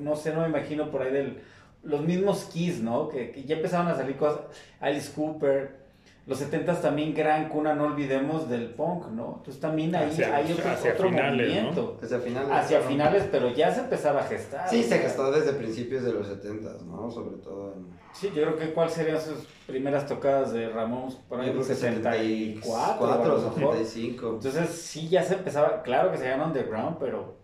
[0.00, 1.40] No sé, no me imagino por ahí del
[1.82, 3.08] los mismos Kiss, ¿no?
[3.08, 4.42] Que, que ya empezaban a salir cosas,
[4.80, 5.81] Alice Cooper,
[6.24, 9.34] los 70 también gran cuna, no olvidemos del punk, ¿no?
[9.38, 11.54] Entonces también ahí Hacia- hay otro, hacia otro finales, ¿no?
[11.54, 11.98] movimiento.
[12.02, 12.50] Hacia finales.
[12.52, 12.92] Hacia claro.
[12.92, 14.68] finales, pero ya se empezaba a gestar.
[14.68, 17.10] Sí, o se gestó desde principios de los 70, ¿no?
[17.10, 17.86] Sobre todo en...
[18.12, 21.58] Sí, yo creo que cuáles serían sus primeras tocadas de Ramones por ahí Yo en
[21.58, 23.74] creo que 74, a 74 lo o mejor.
[23.76, 24.28] 75.
[24.34, 27.41] Entonces sí ya se empezaba, claro que se llaman underground, pero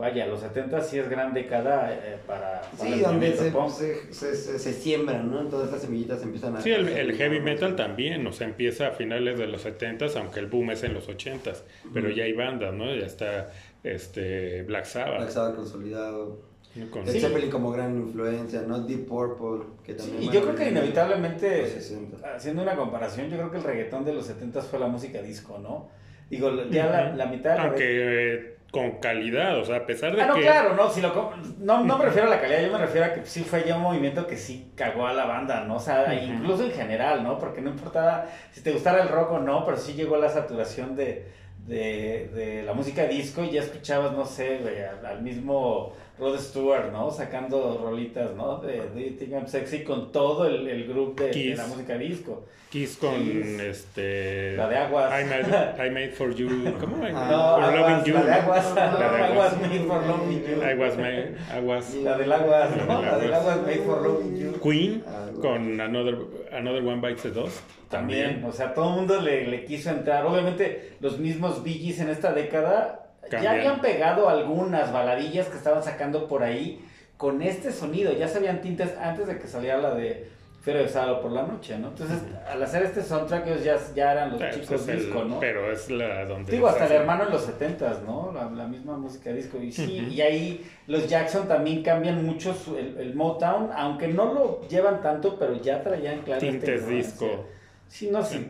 [0.00, 4.12] vaya, los 70 sí es gran década eh, para, para Sí, el donde se, se,
[4.12, 5.42] se, se, se siembran, ¿no?
[5.48, 6.60] Todas estas semillitas empiezan a...
[6.60, 10.40] Sí, el, el heavy metal también, o sea, empieza a finales de los 70s, aunque
[10.40, 11.62] el boom es en los 80s,
[11.94, 12.92] pero ya hay bandas, ¿no?
[12.94, 13.50] Ya está
[13.84, 15.18] este Black Sabbath.
[15.18, 16.50] Black Sabbath consolidado.
[16.90, 18.80] Con- Zeppelin como gran influencia, ¿no?
[18.80, 20.22] Deep Purple, que Sí, también...
[20.22, 22.34] y yo creo que en inevitablemente, los 60.
[22.36, 25.58] haciendo una comparación, yo creo que el reggaetón de los 70 fue la música disco,
[25.58, 25.88] ¿no?
[26.30, 27.50] Digo, ya la, la mitad...
[27.50, 30.42] de la Aunque eh, con calidad, o sea, a pesar de Ah, no, que...
[30.42, 33.06] claro, no, si lo, com- no, no me refiero a la calidad, yo me refiero
[33.06, 35.76] a que sí fue ya un movimiento que sí cagó a la banda, ¿no?
[35.76, 37.38] O sea, incluso en general, ¿no?
[37.38, 40.94] Porque no importaba si te gustara el rock o no, pero sí llegó la saturación
[40.94, 41.26] de,
[41.66, 46.92] de, de la música disco y ya escuchabas, no sé, güey, al mismo Rod Stewart,
[46.92, 47.10] ¿no?
[47.10, 48.58] Sacando rolitas, ¿no?
[48.58, 52.44] De, de Think I'm Sexy con todo el, el grupo de, de la música disco.
[52.70, 53.58] Kiss con Kiss.
[53.60, 54.56] este.
[54.56, 55.10] La de Aguas.
[55.20, 56.48] I made, I made for you.
[56.78, 56.96] ¿Cómo?
[57.04, 58.14] Ah, No, for Aguas, loving you.
[58.14, 58.74] la de Aguas.
[58.76, 59.60] La de Aguas Aguas.
[59.60, 60.62] made for loving you.
[60.62, 61.36] I was made.
[61.52, 61.94] Aguas.
[61.94, 63.00] La del Aguas, La ¿no?
[63.00, 63.56] del La del Aguas.
[63.56, 64.52] Aguas made for loving you.
[64.62, 66.16] Queen Ah, con Another,
[66.52, 67.60] Another One Bites the Dust.
[67.88, 70.24] También, o sea, todo el mundo le, le quiso entrar.
[70.24, 73.09] Obviamente, los mismos Bee Gees en esta década
[73.42, 76.84] ya habían pegado algunas baladillas que estaban sacando por ahí
[77.16, 78.12] con este sonido.
[78.12, 80.28] Ya sabían tintes antes de que saliera la de
[80.62, 81.88] Feria de Sábado por la Noche, ¿no?
[81.88, 85.40] Entonces, al hacer este soundtrack, ellos ya, ya eran los chicos pues, el- disco, ¿no?
[85.40, 86.52] Pero es la donde.
[86.52, 88.30] Digo, hasta el hermano en los 70s, ¿no?
[88.34, 89.56] La, la misma música disco.
[89.58, 94.34] Y sí, y ahí los Jackson también cambian mucho su- el, el Motown, aunque no
[94.34, 97.46] lo llevan tanto, pero ya traían claro esta Tintes disco.
[97.88, 98.46] Sí, no sé,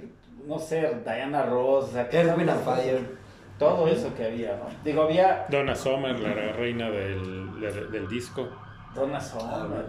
[0.47, 3.20] no sé, Diana Ross, o sea, and Fire.
[3.61, 4.64] Todo eso que había, ¿no?
[4.83, 8.49] Digo, había Donna Summer, la reina del, del, del disco.
[8.94, 9.85] Donna Ah, Summer.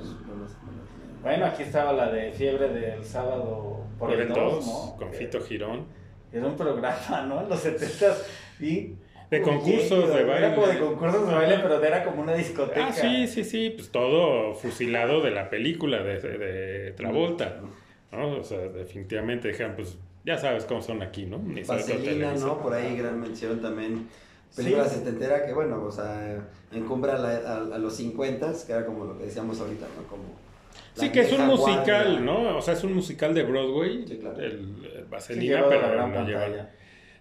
[1.24, 4.96] bueno, aquí estaba la de Fiebre del sábado por, Por el el 2, 2, ¿no?
[4.98, 5.86] con Fito Girón.
[6.32, 7.42] Era un programa, ¿no?
[7.42, 8.16] En los 70s.
[8.60, 8.96] Y
[9.30, 10.48] De concursos de baile.
[10.48, 12.88] Era como de concursos de baile, pero era como una discoteca.
[12.88, 17.60] Ah, sí, sí, sí, pues todo fusilado de la película de, de Travolta,
[18.12, 18.38] ¿no?
[18.38, 21.38] O sea, definitivamente dijeron, pues ya sabes cómo son aquí, ¿no?
[21.40, 22.34] Ni Vaselina.
[22.36, 22.62] ¿no?
[22.62, 24.08] Por ahí gran mención también.
[24.56, 24.96] Película Sí.
[24.98, 26.38] setentera que, bueno, o sea,
[26.74, 30.08] encumbra la- a, a los 50, que era como lo que decíamos ahorita, ¿no?
[30.08, 30.24] Como
[30.94, 32.20] Sí, que es un musical, guardia.
[32.20, 32.58] ¿no?
[32.58, 34.38] O sea, es un musical de Broadway, Sí, claro.
[34.40, 36.70] el, el Sí, Vaselina, pero la llevan- pantalla.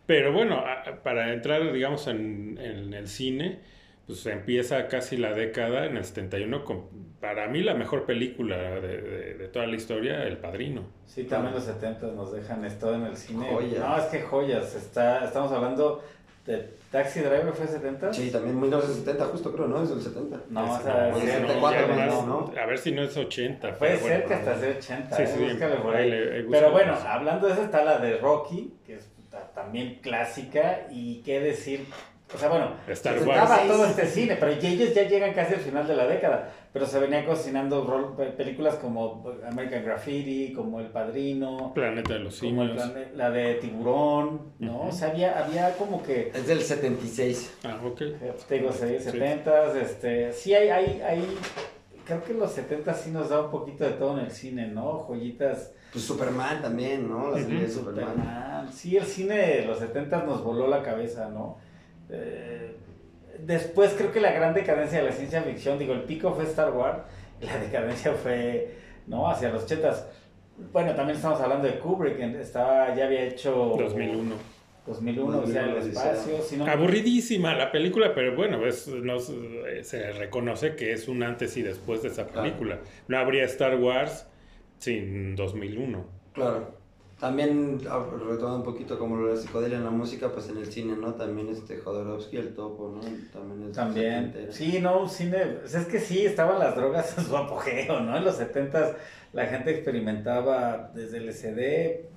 [0.07, 0.61] Pero bueno,
[1.05, 3.61] para entrar, digamos, en, en el cine,
[4.07, 6.87] pues empieza casi la década, en el 71, con,
[7.21, 10.83] para mí la mejor película de, de- de toda la historia, El Padrino.
[11.07, 13.47] Sí, también los 70 nos dejan esto en el cine.
[13.51, 13.79] Joyas.
[13.81, 14.75] No, es que joyas.
[14.75, 16.03] Está, estamos hablando
[16.47, 18.13] de Taxi Driver, ¿fue 70?
[18.15, 19.83] Sí, también 1970, justo creo, ¿no?
[19.83, 20.41] Es del 70.
[20.49, 22.53] No, Es- o sea, no, sí, ya 74 más, más, ¿no?
[22.61, 23.77] A ver si no es 80.
[23.77, 24.17] Puede bueno.
[24.17, 25.17] ser que hasta sea 80.
[25.17, 26.05] Sí, eh, sí, búscale por ahí.
[26.05, 26.47] ahí le- búscale.
[26.51, 30.87] Pero bueno, hablando de eso está la de Rocky, que es ta- también clásica.
[30.91, 31.87] Y qué decir.
[32.35, 33.43] O sea, bueno, Star se Wars.
[33.43, 36.49] estaba todo este cine, pero ellos ya llegan casi al final de la década.
[36.73, 42.21] Pero se venían cocinando rol- pe- películas como American Graffiti, como El Padrino, Planeta de
[42.21, 42.71] los Simios.
[42.77, 44.83] plane- la de Tiburón, ¿no?
[44.83, 46.31] O sea, había, había como que.
[46.33, 47.57] Es del 76.
[47.65, 47.99] Ah, ok.
[48.49, 51.39] Te digo, sí, 70s, este, sí hay, hay, hay,
[52.07, 55.07] creo que los 70s sí nos da un poquito de todo en el cine, ¿no?
[55.09, 57.33] Joyitas, Pues Superman también, ¿no?
[57.33, 57.69] La serie de.
[57.69, 58.05] Superman.
[58.15, 61.57] Superman, sí, el cine de los 70s nos voló la cabeza, ¿no?
[62.11, 62.77] Eh,
[63.39, 66.71] después creo que la gran decadencia de la ciencia ficción, digo, el pico fue Star
[66.73, 66.99] Wars,
[67.41, 68.75] y la decadencia fue,
[69.07, 69.29] ¿no?
[69.31, 70.05] Hacia los 80s.
[70.73, 73.75] Bueno, también estamos hablando de Kubrick, que estaba, ya había hecho...
[73.79, 74.35] 2001.
[74.87, 76.01] 2001, o sea, el 2001,
[76.35, 81.57] espacio, Aburridísima la película, pero bueno, es, no, se- se reconoce que es un antes
[81.57, 82.43] y después de esa Claro.
[82.43, 82.81] película.
[83.07, 84.27] No habría Star Wars
[84.79, 86.07] sin 2001.
[86.33, 86.80] Claro.
[87.21, 90.57] También, ah, retomando un poquito como lo de la psicodelia en la música, pues en
[90.57, 91.15] el cine, ¿no?
[91.15, 93.01] También este Jodorowsky, el topo, ¿no?
[93.31, 94.49] También es También.
[94.51, 95.45] Sí, no, un cine.
[95.61, 98.17] pues es que sí, estaban las drogas en su apogeo, ¿no?
[98.17, 98.97] En los 70
[99.35, 102.09] la gente experimentaba desde el LSD.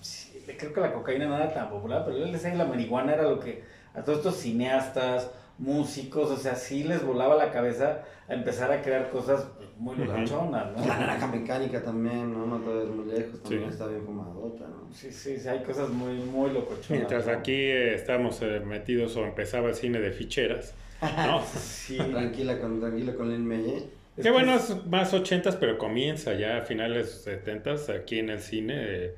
[0.00, 3.14] sí, creo que la cocaína no era tan popular, pero el LSD y la marihuana
[3.14, 8.02] era lo que a todos estos cineastas, músicos, o sea, sí les volaba la cabeza
[8.28, 9.46] a empezar a crear cosas
[9.80, 10.86] muy locochonas, ¿no?
[10.86, 12.46] La naranja mecánica también, ¿no?
[12.46, 13.70] No todo es muy lejos, también Sí.
[13.70, 14.88] está bien fumadota, ¿no?
[14.94, 16.90] Sí, sí, sí, hay cosas muy, muy locochonas.
[16.90, 17.32] Mientras ¿no?
[17.32, 21.42] aquí eh, estamos eh, metidos o empezaba el cine de ficheras, ¿no?
[21.56, 21.96] Sí.
[21.96, 23.84] Tranquila con, tranquila con Lin May, ¿eh?
[24.16, 28.28] Es que bueno, es- es más ochentas, pero comienza ya a finales setentas aquí en
[28.28, 29.14] el cine, eh,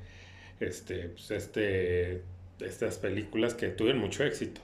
[0.60, 2.22] este, pues este,
[2.60, 4.60] estas películas que tuvieron mucho éxito.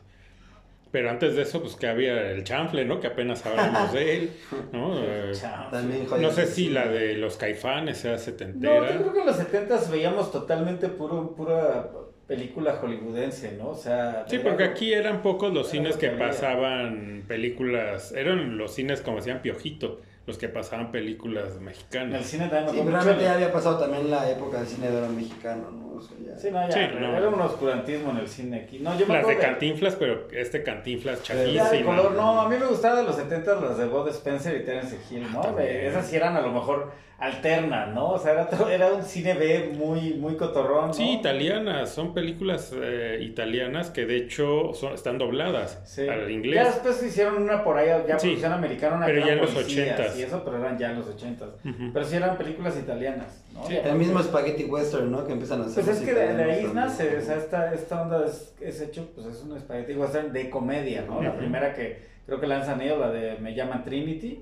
[0.91, 2.99] Pero antes de eso, pues que había el chanfle, ¿no?
[2.99, 4.31] Que apenas hablamos de él,
[4.73, 4.99] ¿no?
[5.03, 5.33] Eh.
[5.71, 8.93] También no sé si la de los caifanes sea No, setentera.
[8.95, 11.91] yo creo que en los 70 veíamos totalmente puro, pura
[12.27, 13.71] película hollywoodense, ¿no?
[13.71, 14.25] O sea...
[14.29, 16.29] Sí, era- porque aquí eran pocos los Era cines que había.
[16.29, 22.27] pasaban películas, eran los cines como decían Piojito, los que pasaban películas En el mexicanas.
[22.27, 25.71] cine también Sí, realmente ya había pasado también la época del cine de oro mexicano,
[25.71, 25.88] ¿no?
[25.99, 26.39] O sea, ya...
[26.39, 27.29] Sí, no, ya, Sí, era no.
[27.29, 28.79] un oscurantismo en el cine aquí.
[28.79, 32.67] No, yo me Las de Cantinflas, pero este Cantinflas Ya color, no, a mí me
[32.67, 35.59] gustaban de los 70 las de Bob Spencer y Terence Hill, ¿no?
[35.59, 38.11] Esas sí eran a lo mejor alternas, ¿no?
[38.11, 40.93] O sea, era, todo- era un cine B muy, muy cotorrón, ¿no?
[40.95, 46.09] Sí, italianas, son películas eh, italianas que de hecho son, están dobladas Sí.
[46.09, 46.65] al Ya inglés.
[46.67, 49.99] después hicieron una por ahí, ya Sí, producción americana, una pero ya en los policías
[49.99, 50.17] 80s.
[50.17, 51.91] Y eso, pero eran ya en los 80 Ujú.
[51.93, 53.67] Pero sí eran películas italianas, ¿no?
[53.67, 55.27] Sí, Y El mismo Spaghetti Western, ¿no?
[55.27, 55.85] Que empiezan a hacer.
[55.85, 57.23] Pues es que de, de ahí nace, también.
[57.23, 61.05] o sea, esta, esta onda es, es hecho, pues es un espagueti western de comedia,
[61.07, 61.23] ¿no?
[61.23, 64.41] La primera que creo que lanzan ellos, la de Me llaman Trinity.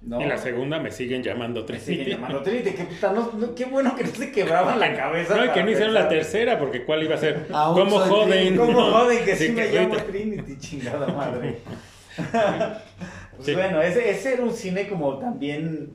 [0.00, 1.86] Y la segunda me siguen llamando Me Trinity.
[1.86, 5.36] siguen llamando Trinity, que puta, no, no, qué bueno que no se quebraban la cabeza.
[5.36, 7.46] No, y que no hicieron la tercera, porque ¿cuál iba a ser?
[7.52, 8.56] Aún ¿Cómo joden?
[8.56, 8.92] ¿Cómo No.
[8.92, 11.58] joden que sí, Sí, me que llamo Trinity, chingada madre?
[12.16, 13.54] pues Sí.
[13.54, 15.90] bueno, ese, ese era un cine como también...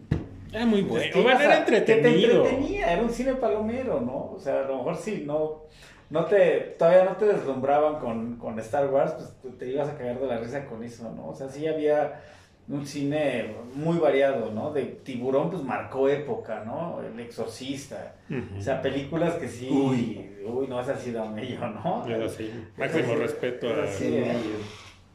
[0.54, 1.22] Era muy pues, bueno.
[1.22, 2.46] ibas Bueno, era te entretenido.
[2.46, 4.32] entretenía, era un cine palomero, ¿no?
[4.34, 5.64] O sea, a lo mejor sí, no...
[6.10, 10.20] No te, todavía no te deslumbraban con, con Star Wars, pues te ibas a caer
[10.20, 11.30] de la risa con eso, ¿no?
[11.30, 12.22] O sea, sí había
[12.68, 14.72] un cine muy variado, ¿no?
[14.72, 17.02] De Tiburón, pues marcó época, ¿no?
[17.02, 18.16] El Exorcista.
[18.58, 19.70] O sea, películas que sí.
[19.70, 20.30] Uy.
[20.46, 22.06] Uy, no, es así de mello, ¿no?
[22.08, 22.52] Eso sí.
[22.78, 23.88] Máximo respeto a.
[23.88, 24.24] Sí.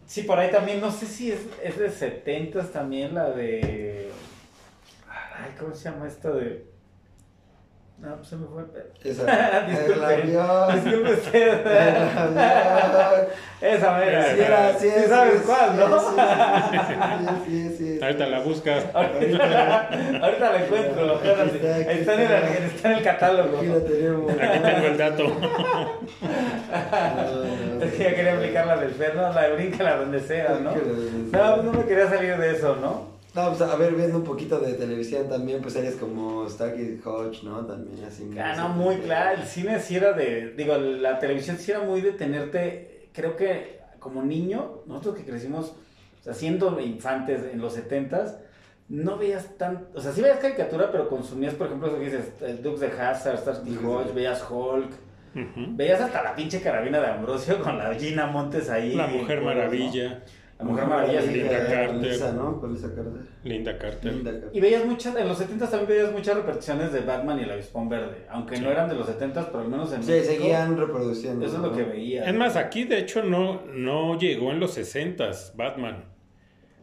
[0.07, 4.09] Sí, por ahí también, no sé si es, es de 70 también la de.
[5.41, 6.67] Ay, ¿cómo se llama esta de.?
[7.99, 8.85] No, pues se me fue el pedo.
[9.03, 9.61] Esa.
[9.67, 9.95] Disculpe.
[9.95, 10.75] El avión.
[10.85, 11.67] Disculpe usted.
[11.67, 13.27] El avión.
[13.61, 14.25] Esa mera.
[14.25, 16.01] Sí, era, sí, Sí sabes sí, cuál, ¿no?
[17.45, 17.99] Sí, sí, sí.
[18.01, 18.85] Ahorita la buscas.
[18.95, 19.89] Ahorita,
[20.23, 21.15] ahorita la encuentro.
[21.15, 21.57] Está, en el,
[21.91, 22.15] está.
[22.67, 23.59] está en el catálogo.
[23.59, 24.31] Aquí la tenemos.
[24.31, 25.25] Aquí tengo el dato.
[27.19, 30.59] No, Es que ya quería aplicar la del Fer, no, la de bríncala donde sea,
[30.61, 30.71] ¿no?
[30.71, 33.18] No, pues no me quería salir de eso, ¿no?
[33.39, 37.45] No, pues a ver, viendo un poquito de televisión también, pues series como Starkey Hodge,
[37.45, 37.65] ¿no?
[37.65, 38.29] También así.
[38.37, 39.41] Ah, no, muy claro.
[39.41, 40.55] El cine sí era de.
[40.57, 43.11] Digo, la televisión sí era muy de tenerte.
[43.13, 45.67] Creo que como niño, nosotros que crecimos,
[46.21, 48.39] o sea, siendo infantes en los 70s,
[48.89, 49.87] no veías tan.
[49.95, 52.89] O sea, sí veías caricatura, pero consumías, por ejemplo, eso que dices, el Dukes de
[52.89, 54.91] Hazard, de Hodge, veías Hulk.
[55.77, 58.97] Veías hasta la pinche carabina de Ambrosio con la Gina Montes ahí.
[58.97, 60.17] La Mujer ¿no?
[60.59, 61.31] La Mujer Maravilla, sí.
[61.35, 61.95] Linda Carter.
[61.95, 62.61] Lisa, ¿no?
[62.61, 63.23] Con Lisa Carter.
[63.45, 64.13] Linda Carter.
[64.13, 64.51] Linda Carter.
[64.53, 67.89] Y veías muchas, en los 70 también veías muchas repeticiones de Batman y el Avispón
[67.89, 68.63] Verde, aunque Sí.
[68.63, 71.47] no eran de los 70 pero al menos en Sí, México, seguían reproduciendo.
[71.47, 71.69] Eso es ¿no?
[71.69, 72.25] lo que veía.
[72.25, 76.05] Es más, aquí de hecho no, no llegó en los 60s Batman.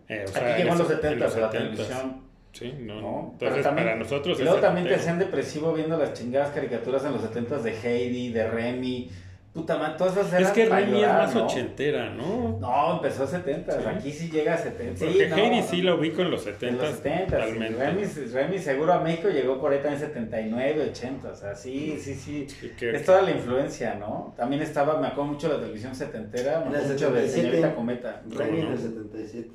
[0.08, 1.52] Eh, o sea, Aquí llegó en los ese- 70 a la 70s.
[1.52, 2.22] televisión.
[2.54, 3.02] Sí, no.
[3.02, 3.36] ¿no?
[3.38, 7.04] Pero Entonces, también- para nosotros y luego también te hacían depresivo viendo las chingadas caricaturas
[7.04, 9.10] en los 70 de Heidi, de Remy.
[9.56, 11.46] Puta madre, todas esas eran Es que Remy es más ¿no?
[11.46, 12.58] ochentera, ¿no?
[12.60, 13.88] No, empezó a 70 Sí.
[13.88, 15.66] Aquí sí llega a 70 Sí, Porque no, Heidi no.
[15.66, 17.86] sí lo ubico en los En 70 los 70 totalmente.
[17.86, 21.30] Remy, Remy seguro a México llegó por ahí también 79, 80.
[21.30, 22.46] O sea, sí, sí, sí.
[22.50, 24.34] Sí, que- Es toda la influencia, ¿no?
[24.36, 27.42] También estaba, me acuerdo mucho de la televisión setentera, me En acuerdo mucho de 77.
[27.42, 28.22] Señorita Cometa.
[28.30, 29.50] Remy en el 77.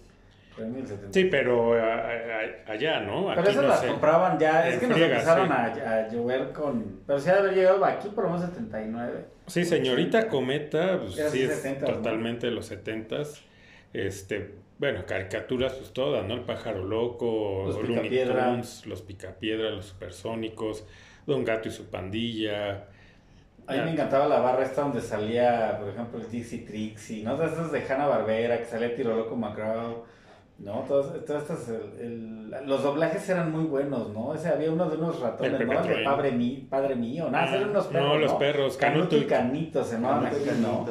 [0.60, 1.12] 70.
[1.12, 3.28] Sí, pero a- a- allá, ¿no?
[3.34, 3.86] Pero esas no las sé.
[3.88, 5.52] compraban ya, es que nos empezaron sí.
[5.52, 7.00] a, a llover con...
[7.06, 9.24] Pero sí haber llegado aquí por lo menos 79.
[9.46, 11.92] Sí, señorita Cometa, pues, sí es 70, ¿no?
[11.94, 13.40] totalmente de los 70s.
[13.92, 16.34] Este, bueno, caricaturas pues todas, ¿no?
[16.34, 18.44] El pájaro loco, Los Looney Picapiedra.
[18.50, 20.86] Tunes, los Picapiedra, los supersónicos,
[21.26, 22.84] Don Gato y su pandilla.
[23.66, 27.40] A mí me encantaba la barra esta donde salía, por ejemplo, el Dixie Trixie, ¿no?
[27.42, 30.04] Estas de Hanna-Barbera, que salía Tiro Loco McGraw,
[30.60, 30.84] ¿no?
[30.86, 34.34] Todas, todas estas, el- el- los doblajes eran muy buenos, ¿no?
[34.34, 35.80] Ese, había uno de unos ratones, El ¿no?
[35.82, 36.04] El de.
[36.04, 38.18] Padre, mí, padre Mío, nada, Ah, eran unos perros, no, ¿no?
[38.20, 40.86] los perros, Canuto, Canuto y Canito se llamaban aquí, ¿no?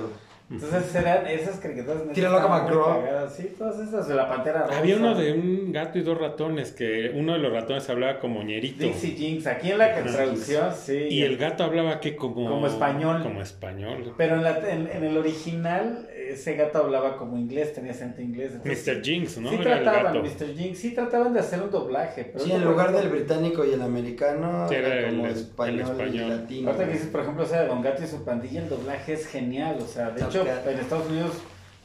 [0.51, 2.05] Entonces eran esas caricaturas.
[2.05, 3.03] muy McGraw.
[3.03, 4.79] cagadas, Sí, todas esas de la Pantera Rosa.
[4.79, 8.41] Había uno de un gato y dos ratones, que uno de los ratones hablaba como
[8.41, 8.83] ñerito.
[8.83, 10.01] Dixie Jinx, aquí en la Ajá.
[10.05, 11.05] traducción, sí.
[11.11, 12.49] Y el gato hablaba que como...
[12.49, 13.21] Como español.
[13.21, 14.15] Como español.
[14.17, 18.53] Pero en, la, en, en el original, ese gato hablaba como inglés, tenía acento inglés.
[18.53, 19.03] entonces Mr.
[19.03, 19.49] Jinx, ¿no?
[19.49, 20.21] Sí Era el trataban.
[20.23, 20.55] Mr.
[20.55, 22.25] Jinx, sí trataban de hacer un doblaje.
[22.33, 25.37] Pero Sí, en lugar del británico y el americano, Sí, era era como el- el
[25.37, 26.13] español, español.
[26.15, 26.67] y latino.
[26.69, 29.27] Ahorita que dices, por ejemplo, esa de Don Gato y su pandilla, el doblaje es
[29.27, 29.77] genial.
[29.81, 31.31] O sea, de hecho, en Estados Unidos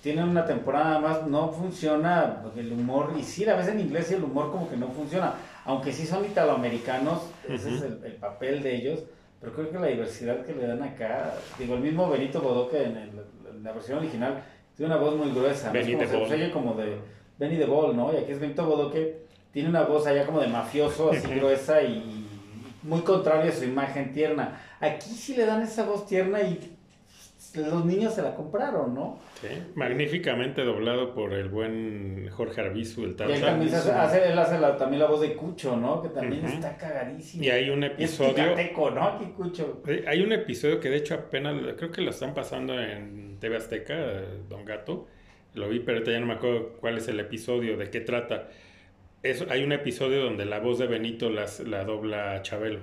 [0.03, 3.13] tienen una temporada más, no funciona el humor.
[3.19, 5.35] Y sí, a veces en inglés y el humor como que no funciona.
[5.65, 9.05] Aunque sí son italoamericanos, ese es el, el papel de ellos.
[9.41, 12.97] Pero creo que la diversidad que le dan acá, digo, el mismo Benito Bodoque en,
[12.97, 13.19] el- en
[13.64, 14.42] la versión original
[14.77, 15.68] tiene una voz muy gruesa.
[15.68, 15.72] ¿no?
[15.72, 16.96] Benny es como se, oye como de
[17.38, 18.12] Benny the Ball, ¿no?
[18.12, 22.27] Y aquí es Benito Bodoque, tiene una voz allá como de mafioso, así gruesa y
[22.83, 24.61] muy contrario a su imagen tierna.
[24.81, 26.77] Aquí sí le dan esa voz tierna y
[27.55, 29.18] los niños se la compraron, ¿no?
[29.40, 29.46] Sí,
[29.77, 34.59] magníficamente doblado por el buen Jorge Arbizu, el Y él también hace, hace- él hace
[34.59, 36.03] la- también la voz de Cucho, ¿no?
[36.03, 37.44] Que también está cagadísimo.
[37.44, 38.57] Y hay un Y es episodio...
[38.92, 39.03] ¿no?
[39.05, 39.83] Aquí Cucho.
[39.87, 43.57] Eh, Hay un episodio que de hecho apenas, creo que lo están pasando en TV
[43.57, 43.95] Azteca,
[44.49, 45.07] Don Gato.
[45.55, 48.49] Lo vi, pero ahorita ya no me acuerdo cuál es el episodio, de qué trata.
[49.23, 52.81] Es, hay un episodio donde la voz de Benito las, la dobla Chabelo.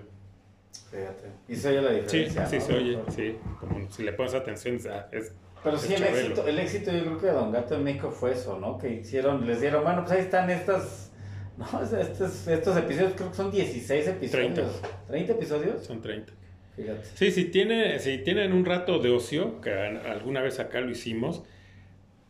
[0.92, 1.28] Fíjate.
[1.50, 2.46] Y se oye la Sí, diferencia.
[2.48, 2.62] sí ¿no?
[2.62, 3.36] se oye, sí.
[3.60, 4.76] Como si le pones atención,
[5.12, 8.12] es, Pero sí, el éxito, el éxito yo creo que de Don Gato en México
[8.12, 8.78] fue eso, ¿no?
[8.78, 11.12] Que hicieron, les dieron, bueno, pues ahí están estas
[11.58, 14.54] No, es- estos, estos episodios creo que son 16 episodios.
[14.54, 14.72] 30.
[15.08, 15.84] 30 episodios.
[15.86, 16.34] Son 30.
[16.76, 17.06] Fíjate.
[17.16, 21.44] Sí, si, tiene, si tienen un rato de ocio, que alguna vez acá lo hicimos,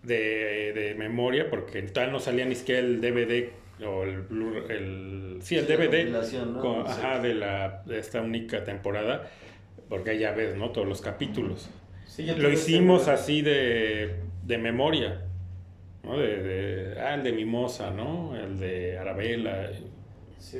[0.03, 3.49] de, de memoria, porque tal no salía ni siquiera el DVD
[3.85, 4.25] o el
[4.69, 6.91] el Sí, el Sí, DVD con- Sí.
[6.91, 9.29] ajá, de, la, de esta única temporada,
[9.89, 10.71] porque ahí ya ves, ¿no?
[10.71, 11.69] Todos los capítulos.
[12.05, 15.21] Sí, Lo hicimos así de, de memoria,
[16.03, 16.17] ¿no?
[16.17, 18.35] De, de- ah, el de Mimosa, ¿no?
[18.35, 19.71] El de Arabella.
[20.39, 20.59] Sí,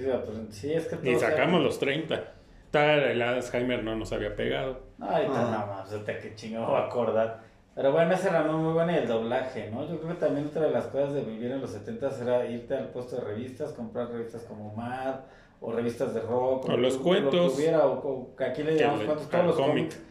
[0.52, 2.34] sí, es que Y sacamos los 30.
[2.72, 4.80] Tal, el Alzheimer no nos había pegado.
[4.98, 5.52] No, ahorita Ah.
[5.52, 6.30] nada más, ahorita que
[6.78, 7.40] a acordar.
[7.76, 9.88] Pero bueno, esa era muy, muy buena y el doblaje, ¿no?
[9.88, 12.76] Yo creo que también otra de las cosas de vivir en los 70 era irte
[12.76, 15.16] al puesto de revistas, comprar revistas como Mad
[15.62, 16.68] o revistas de rock.
[16.70, 17.34] O los lo- cuentos.
[17.34, 19.74] Lo que hubiera, o, o aquí le llamamos cuentos, todos los cómic.
[19.76, 20.02] cómics.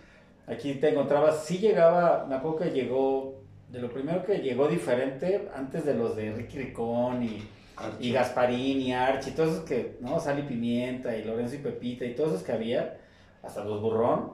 [0.46, 5.49] Aquí te encontrabas, sí llegaba, me acuerdo que llegó, de lo primero que llegó diferente,
[5.55, 7.46] antes de los de Ricky Ricón y,
[7.80, 8.08] Archie.
[8.08, 10.20] y Gasparín y Archie, todos esos que, ¿no?
[10.20, 12.98] Sal y Pimienta y Lorenzo y Pepita y todos esos que había,
[13.42, 14.32] hasta los Burrón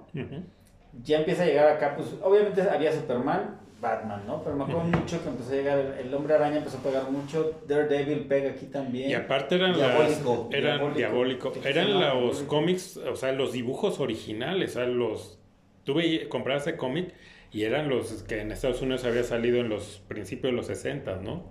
[1.05, 4.43] ya empieza a llegar acá, pues obviamente había Superman, Batman, ¿no?
[4.43, 7.11] Pero me acuerdo mucho que empezó a llegar, el, el hombre araña empezó a pegar
[7.11, 9.11] mucho, Daredevil pega aquí también.
[9.11, 10.49] Y aparte eran Diabólico.
[10.51, 10.99] las, eran Diabólico.
[10.99, 12.47] diabólico, ¿Qué se eran los Diabólico.
[12.47, 15.39] cómics, o sea, los dibujos originales, o sea, los
[15.85, 17.13] tuve comprar ese cómic
[17.53, 21.17] y eran los que en Estados Unidos había salido en los principios de los 60,
[21.17, 21.45] ¿no?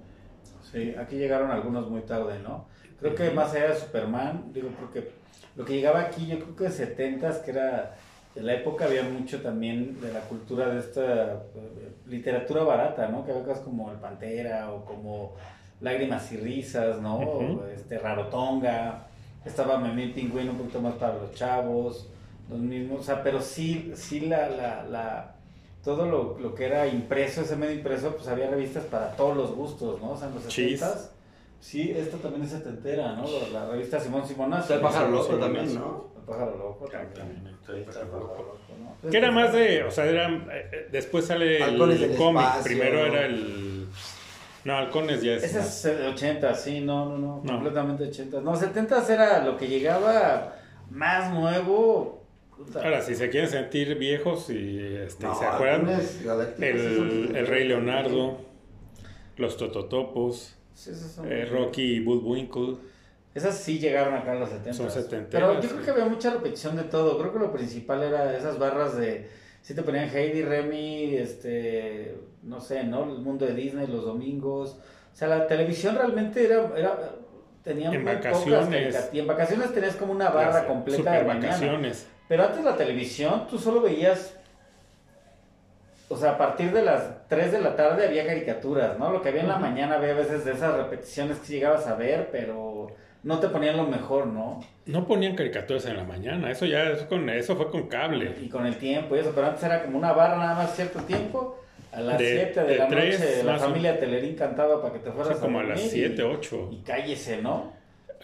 [0.75, 2.65] Sí, aquí llegaron algunos muy tarde, ¿no?
[2.99, 5.09] Creo que más allá de Superman, digo, porque
[5.55, 7.95] lo que llegaba aquí, yo creo que de 70 que era
[8.35, 13.25] de la época, había mucho también de la cultura de esta eh, literatura barata, ¿no?
[13.25, 15.35] Que había como El Pantera o como
[15.79, 17.65] Lágrimas y Risas, ¿no?
[17.73, 19.07] Este Rarotonga,
[19.45, 22.09] estaba Memín Pingüino un poquito más para los chavos,
[22.49, 25.34] los mismos, o sea, pero sí, sí la, la, la
[25.85, 29.51] todo lo, lo que era impreso, ese medio impreso, pues había revistas para todos los
[29.55, 30.11] gustos, ¿no?
[30.11, 30.79] O sea, en los Cheese.
[30.83, 31.11] 70
[31.59, 33.25] Sí, esta también es setentera, ¿no?
[33.51, 34.61] La revista Simón Simonazo.
[34.63, 35.73] Está el pájaro loco también.
[35.73, 36.11] ¿no?
[36.15, 37.13] El pájaro loco También.
[37.13, 37.57] también.
[37.65, 38.59] Sí, está el pájaro loco.
[39.03, 39.09] ¿no?
[39.09, 43.05] Que era más de, o sea, era, eh, eh, después sale Halcones el cómic, primero
[43.05, 43.87] era el...
[44.63, 45.43] No, Halcones ya es...
[45.43, 45.67] Ese más.
[45.67, 47.53] es el 80, sí, no, no, no, No.
[47.53, 48.41] completamente 80.
[48.41, 50.55] No, 70 era lo que llegaba
[50.91, 52.24] más nuevo.
[52.75, 55.99] Ahora, si se quieren sentir viejos y este, No, se acuerdan,
[56.59, 58.37] el, el Rey Leonardo,
[59.37, 60.91] los Tototopos, Sí,
[61.25, 62.75] eh, Rocky y Bullwinkle.
[63.33, 64.73] Esas sí llegaron acá en los 70.
[64.73, 67.17] Son setenteras, Pero yo creo que había mucha repetición de todo.
[67.17, 69.29] Creo que lo principal era esas barras de.
[69.61, 72.17] Si te ponían Heidi, Remy, este.
[72.43, 73.03] No sé, ¿no?
[73.03, 74.77] El mundo de Disney los domingos.
[75.13, 76.71] O sea, la televisión realmente era.
[76.77, 77.11] era
[77.63, 78.95] tenía En muy vacaciones.
[78.95, 81.47] pocas en vacaciones tenías como una barra completa de mañana.
[81.47, 82.07] vacaciones.
[82.27, 84.35] Pero antes la televisión, tú solo veías.
[86.07, 89.11] O sea, a partir de las 3 de la tarde había caricaturas, ¿no?
[89.11, 91.95] Lo que había en la mañana había a veces de esas repeticiones que llegabas a
[91.95, 92.87] ver, pero
[93.23, 94.59] no te ponían lo mejor, ¿no?
[94.85, 98.35] No ponían caricaturas en la mañana, eso ya es con, eso fue con cable.
[98.39, 100.99] Y con el tiempo y eso, pero antes era como una barra nada más cierto
[101.01, 101.59] tiempo.
[101.91, 104.99] A las De- 7 de, de la noche la o- familia Telerín cantaba para que
[104.99, 106.69] te O fueras sea, como a las dormir 7, y- 8.
[106.71, 107.71] Y cállese, ¿no?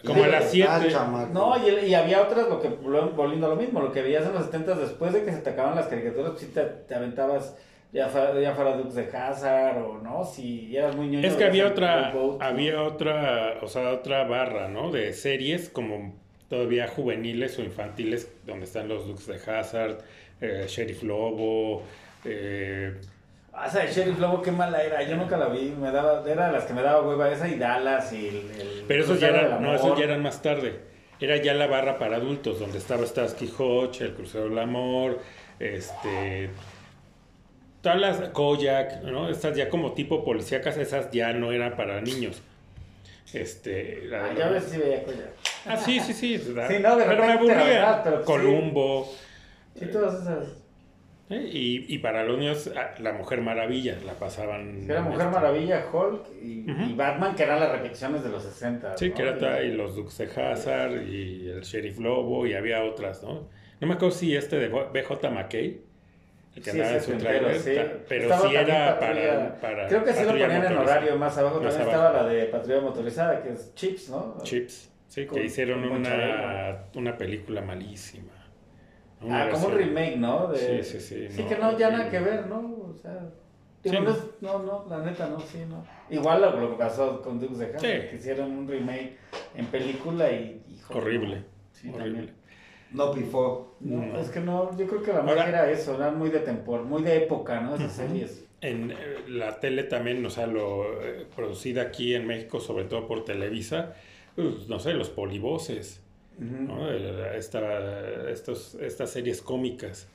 [0.06, 0.92] Como a las está, 7.
[0.94, 1.32] chamaco.
[1.32, 4.34] No, y, y había otras, lo que volviendo a lo mismo, lo que veías en
[4.34, 7.56] los 70 después de que se te acababan las caricaturas, pues sí te, te aventabas
[7.92, 11.26] ya, fa- ya fuera Dukes de Hazard o no, si eras muy ñoño.
[11.26, 12.44] Es que había otra, Boat, ¿no?
[12.46, 14.90] había otra, o sea, otra barra, ¿no?
[14.90, 16.14] De series como
[16.48, 19.98] todavía juveniles o infantiles, donde están los Dukes de Hazard,
[20.40, 21.82] eh, Sheriff Lobo,
[22.24, 22.94] eh,
[23.54, 26.46] Ah, esa de Sheriff Lobo, qué mala era, yo nunca la vi, me daba, era
[26.46, 28.36] de las que me daba hueva, esa y Dallas y el...
[28.58, 30.80] el pero esos ya eran, no, esos ya eran más tarde.
[31.20, 35.20] Era ya la barra para adultos, donde estaba Starsky Hodge, El Crucero del Amor,
[35.60, 36.50] este...
[37.82, 39.28] Todas las Kojak, ¿no?
[39.28, 42.40] Estas ya como tipo policíacas, esas ya no eran para niños.
[43.32, 44.02] Este...
[44.06, 45.30] la- Ah, ya ves si veía Koyak.
[45.66, 46.38] Ah, sí, sí, sí.
[46.68, 48.02] Sí, no, de pero me aburría.
[48.04, 48.10] sí.
[48.24, 49.12] Columbo.
[49.78, 50.61] Sí, todas esas.
[51.30, 51.48] ¿Eh?
[51.52, 54.88] Y, y para los niños, ah, La Mujer Maravilla la pasaban.
[54.90, 56.82] Era Mujer este, Maravilla, Hulk y, Ujú.
[56.90, 58.96] y Batman, que eran las repeticiones de los 60.
[58.96, 59.14] Sí, ¿no?
[59.14, 63.48] que era Y- los Dukes de Hazard y el Sheriff Lobo y había otras, ¿no?
[63.80, 65.80] No me acuerdo si este de BJ McKay,
[66.54, 67.70] el que Sí, andaba en su trailer, sí.
[68.08, 69.88] pero Estaba sí era Patrulla- para, para.
[69.88, 71.60] Creo que sí lo ponían en horario más abajo.
[71.60, 72.06] Más También abajo.
[72.08, 74.36] estaba la de patrulla motorizada, que es Chips, ¿no?
[74.42, 78.31] Chips, sí, Con- que hicieron una, una película malísima.
[79.30, 80.48] Ah, como un remake, ¿no?
[80.48, 80.82] De...
[80.82, 82.58] Sí, sí, sí, Sí, no, que no, ya nada que ver, ¿no?
[82.58, 83.12] O sea...
[83.82, 84.10] digo, Sí, no, no.
[84.10, 85.84] es- no, no, la neta no, sí, no.
[86.10, 88.08] Igual lo, lo que pasó con Dukes de Hazzard, Sí.
[88.10, 89.16] que hicieron un remake
[89.54, 90.62] en película y...
[90.70, 91.44] híjole, Horrible, no.
[91.72, 92.12] Sí, horrible.
[92.14, 92.34] también.
[92.92, 93.74] No pifó.
[93.80, 94.18] No, No.
[94.18, 96.82] es que no, yo creo que la Ahora- magia era eso, era muy de tempor,
[96.84, 97.74] muy de época, ¿no?
[97.76, 98.44] Esas series.
[98.60, 98.96] En eh,
[99.28, 103.94] la tele también, o sea, lo, eh, producida aquí en México, sobre todo por Televisa,
[104.36, 106.00] pues, no sé, los polivoces,
[106.38, 106.90] ¿no?
[106.90, 110.08] Esta- estos, estas series cómicas.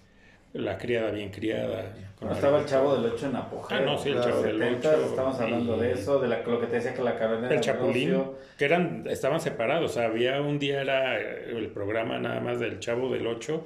[0.53, 1.91] La criada bien criada.
[2.17, 3.77] con Bueno, estaba el Chavo del 8 en apogeo.
[3.77, 6.41] Ah, no, sí, el Chavo del 70s, Ocho, Estamos hablando y- de eso, de la,
[6.41, 8.23] lo que te decía que la carrera El Chapulín,
[8.57, 12.79] que eran, estaban separados, o sea, había un día era el programa nada más del
[12.79, 13.63] Chavo del 8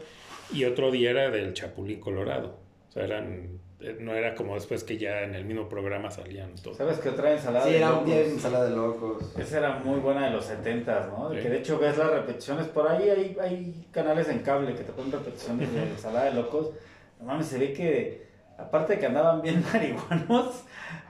[0.54, 2.58] y otro día era del Chapulín Colorado.
[2.90, 3.60] O sea, eran,
[4.00, 6.78] no era como después que ya en el mismo programa salían todos.
[6.78, 7.66] ¿Sabes qué otra ensalada?
[7.66, 8.34] Sí, de era un día de locos?
[8.38, 9.36] ensalada de locos.
[9.40, 11.30] Esa era muy buena de los 70s, ¿no?
[11.30, 11.44] De Sí.
[11.44, 12.68] Que de hecho ves las repeticiones.
[12.68, 16.72] Por ahí hay, hay canales en cable que te ponen repeticiones de ensalada de locos.
[17.20, 18.28] No mames, se ve que,
[18.58, 20.64] aparte de que andaban bien marihuanos,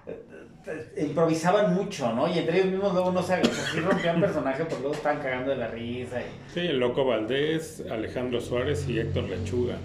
[0.08, 2.28] eh, improvisaban mucho, ¿no?
[2.28, 5.22] Y entre ellos mismos luego no se o sea, sí rompían personaje, pero luego estaban
[5.22, 6.22] cagando de la risa.
[6.22, 9.76] y- Sí, el Loco Valdés, Alejandro Suárez y Héctor Lechuga.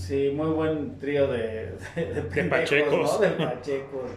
[0.00, 3.12] Sí, muy buen trío de, de, de pendejos, pachecos.
[3.12, 3.18] ¿no?
[3.18, 4.10] De pachecos.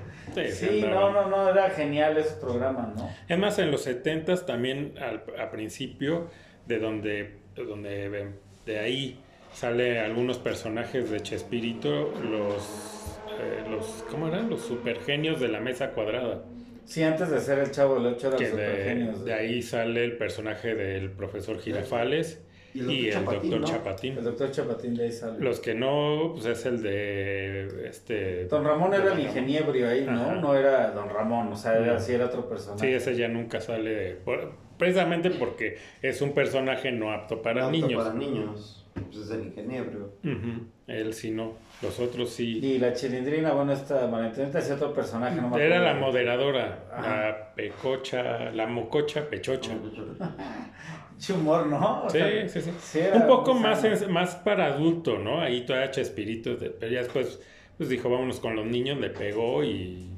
[0.51, 3.09] Sí, no, no, no, era genial ese programa, ¿no?
[3.27, 6.27] Es más, en los 70 también al, a principio,
[6.65, 8.29] de donde, de donde
[8.65, 9.19] de ahí
[9.53, 14.49] sale algunos personajes de Chespirito, los, eh, los ¿cómo eran?
[14.49, 16.43] Los supergenios de la mesa cuadrada.
[16.85, 19.25] Sí, antes de ser el Chavo del 8 era Que los de, supergenios.
[19.25, 22.41] de ahí sale el personaje del profesor Girafales
[22.73, 23.67] Y y el doctor Chapatín, doctor ¿no?
[23.77, 24.17] Chapatín.
[24.17, 25.39] El doctor Chapatín de ahí sale.
[25.39, 28.45] Los que no, pues es el de este.
[28.45, 30.21] Don Ramón era el ingeniero ahí, ¿no?
[30.21, 30.35] Ajá.
[30.35, 32.87] No era Don Ramón, o sea, era, sí era otro personaje.
[32.87, 34.17] Sí, ese ya nunca sale.
[34.77, 38.03] precisamente porque es un personaje no apto para No apto niños.
[38.03, 38.79] Para niños.
[38.93, 40.13] Pues es el ingeniero.
[40.23, 41.53] Ujú, Él sí no.
[41.81, 42.59] Los otros sí.
[42.63, 47.25] Y la chilindrina, bueno, esta Valentinita hacía otro personaje, no Era la moderadora, Ajá.
[47.25, 49.71] la pecocha, la mococha pechocha.
[51.15, 52.03] Mucho humor, ¿no?
[52.05, 52.99] O Sí, sea, sí, sí.
[53.13, 55.41] Un poco más, más para adulto, ¿no?
[55.41, 57.39] Ahí todavía Chespirito, de- pero ya después
[57.77, 60.09] pues dijo, vámonos con los niños, le pegó y...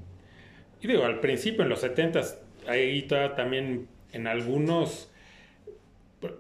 [0.82, 5.12] Y digo, al principio, en los 70s, ahí todavía también en algunos...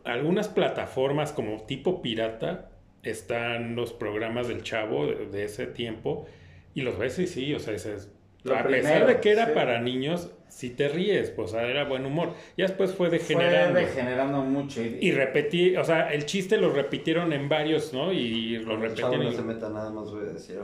[0.03, 2.71] Algunas plataformas como tipo pirata
[3.03, 6.25] están los programas del chavo de, de ese tiempo
[6.73, 8.11] y los ves y sí, o sea, dices,
[8.45, 9.51] Lo a primero, pesar de que era sí.
[9.53, 12.29] para niños, si te ríes, pues era buen humor.
[12.57, 13.77] Ya después fue Fue degenerando.
[13.79, 14.81] degenerando mucho.
[14.81, 18.13] Y, Y repetí, o sea, el chiste lo repitieron en varios, ¿no?
[18.13, 19.11] Y lo repetían.
[19.19, 20.57] no y- se meta nada más, voy a decir.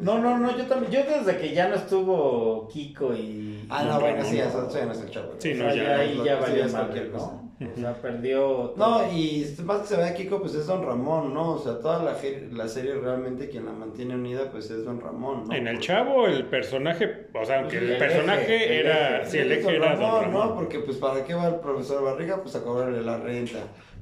[0.00, 3.66] No, no, no, yo también, yo desde que ya no estuvo Kiko y...
[3.68, 5.34] Ah, no, bueno, sí, eso, eso ya no es el chavo.
[5.38, 7.40] Sí, o no, sea, ya ahí ya valió ya madre, cualquier cosa.
[7.58, 7.70] ¿No?
[7.72, 8.74] O sea, perdió...
[8.76, 11.52] No, y más que se ve a Kiko, pues es Don Ramón, ¿no?
[11.52, 12.16] O sea, toda la,
[12.52, 15.54] la serie realmente quien la mantiene unida, pues es Don Ramón, ¿no?
[15.54, 19.30] En el chavo, el personaje, o sea, aunque El el personaje era, eje.
[19.30, 20.32] sí, el eje era Don Ramón.
[20.32, 20.54] ¿no?
[20.54, 23.58] Porque pues para qué va el profesor Barriga, pues a cobrarle la renta.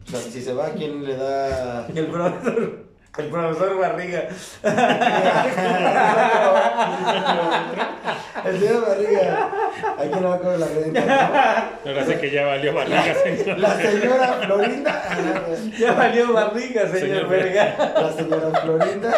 [0.07, 1.87] O sea, si se va, ¿quién le da...?
[1.95, 4.29] El profesor, el profesor Barriga.
[8.45, 9.51] el señor Barriga,
[9.99, 11.71] ¿a quién le va a cobrar la renta?
[11.85, 13.59] Ahora sí que ya valió barriga, señor.
[13.59, 15.03] La señora Florinda,
[15.79, 17.77] Ya valió Barriga, señor, Señor Verga.
[18.01, 19.13] la señora Florinda,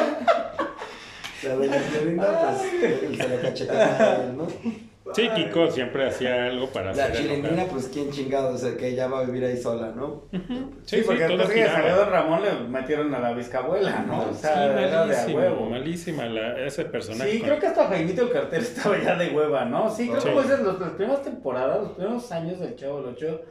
[1.44, 4.46] la doña Florinda, pues se lo cachetea a él, ¿no?
[5.14, 8.88] Sí, Kiko siempre hacía algo para La hacer chilindrina, pues quién chingado, o sea, que
[8.88, 10.22] ella va a vivir ahí sola, ¿no?
[10.86, 11.74] Sí, porque todo después que giraba.
[11.78, 14.20] salió Don Ramón le metieron a la bisabuela, ¿no?
[14.30, 15.66] O Sí, sea, era de a huevo.
[15.68, 17.32] malísima la- ese personaje.
[17.32, 19.90] Sí, con- creo que hasta Jaimito Carter estaba ya de hueva, ¿no?
[19.90, 20.62] Sí, creo que Sí.
[20.62, 23.42] los- las primeras temporadas, los primeros años del Chavo del Ocho,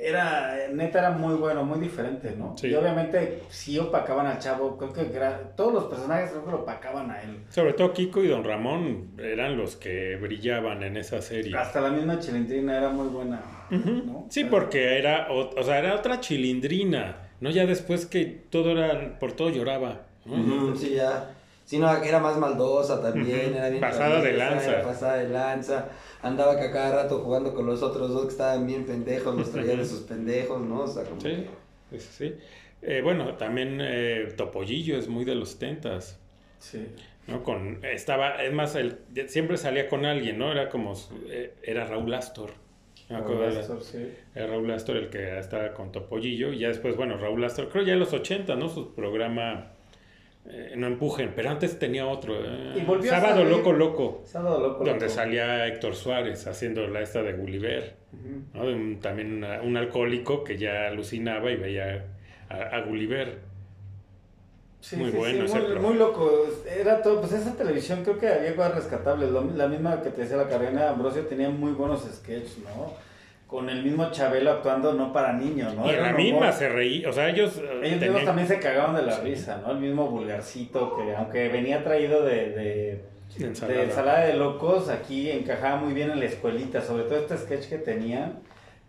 [0.00, 2.56] era, neta, era muy bueno, muy diferente, ¿no?
[2.56, 2.68] Sí.
[2.68, 6.56] Y obviamente sí opacaban al Chavo, creo que gra- todos los personajes creo que lo
[6.58, 7.38] opacaban a él.
[7.50, 11.56] Sobre todo Kiko y Don Ramón eran los que brillaban en esa serie.
[11.56, 13.40] Hasta la misma Chilindrina era muy buena,
[13.70, 14.26] ¿no?
[14.30, 17.50] Sí, porque era, o, o sea, era otra chilindrina, ¿no?
[17.50, 20.02] Ya después que todo era, por todo lloraba.
[20.76, 21.30] sí, ya.
[21.68, 24.70] Sí, no, era más maldosa también, era bien Pasada de lanza.
[24.70, 25.88] era pasada de lanza.
[26.22, 29.52] Andaba que a cada rato jugando con los otros dos que estaban bien pendejos, los
[29.52, 30.80] traía de sus pendejos, ¿no?
[30.84, 31.20] O sea, como...
[31.20, 31.44] Sí,
[31.90, 32.34] sí, sí.
[32.80, 36.18] Eh, bueno, también eh, Topollillo es muy de los tentas,
[36.58, 36.86] Sí.
[37.26, 37.42] ¿no?
[37.42, 40.50] Con, estaba, es más, él siempre salía con alguien, ¿no?
[40.50, 40.94] Era como,
[41.28, 42.52] eh, era Raúl Astor.
[43.10, 44.08] La- Astor, sí.
[44.34, 47.84] Era Raúl Astor el que estaba con Topollillo y ya después, bueno, Raúl Astor, creo
[47.84, 48.70] ya en los 80, ¿no?
[48.70, 49.72] Su programa
[50.50, 52.34] eh, No Empujen, pero antes tenía otro.
[52.36, 54.84] eh, Y Sábado salir- Loco Loco, Sábado loco.
[54.84, 55.08] donde loco.
[55.14, 57.96] salía Héctor Suárez haciendo la esta de Gulliver.
[58.54, 58.62] ¿no?
[58.64, 62.06] Un- también una- un alcohólico que ya alucinaba y veía
[62.48, 63.38] a, a Gulliver.
[64.80, 66.46] Sí, Muy sí, bueno sí, muy, muy loco.
[66.70, 69.30] Era todo, pues esa televisión creo que había cosas rescatables.
[69.32, 72.92] La misma que te decía la carrera de Ambrosio tenía muy buenos sketches, ¿no?
[73.48, 75.86] Con el mismo Chabelo actuando no para niños, ¿no?
[75.86, 78.94] y en la misma se reía, o sea, ellos, eh, Ellos tenían- también se cagaban
[78.94, 79.22] de la Sí.
[79.24, 79.72] risa, ¿no?
[79.72, 83.04] El mismo vulgarcito que aunque venía traído de, de,
[83.38, 83.78] de ensalada.
[83.78, 87.68] de ensalada de locos, aquí encajaba muy bien en la escuelita, sobre todo este sketch
[87.68, 88.40] que tenían,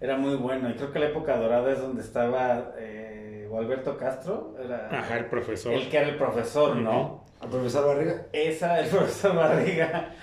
[0.01, 0.69] Era muy bueno.
[0.69, 4.55] Y creo que la época dorada es donde estaba eh, Alberto Castro.
[4.63, 5.73] Era Ajá, el profesor.
[5.73, 7.25] el que era el profesor, ¿no?
[7.39, 8.25] ¿Al profesor Barriga?
[8.33, 10.13] Esa, el profesor Barriga.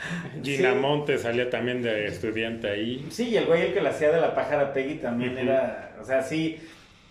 [0.43, 0.79] Gina Sí.
[0.79, 3.07] Monte salía también de estudiante ahí.
[3.11, 6.05] Sí, y el güey el que la hacía de la pájara Peggy también era, o
[6.05, 6.59] sea, sí,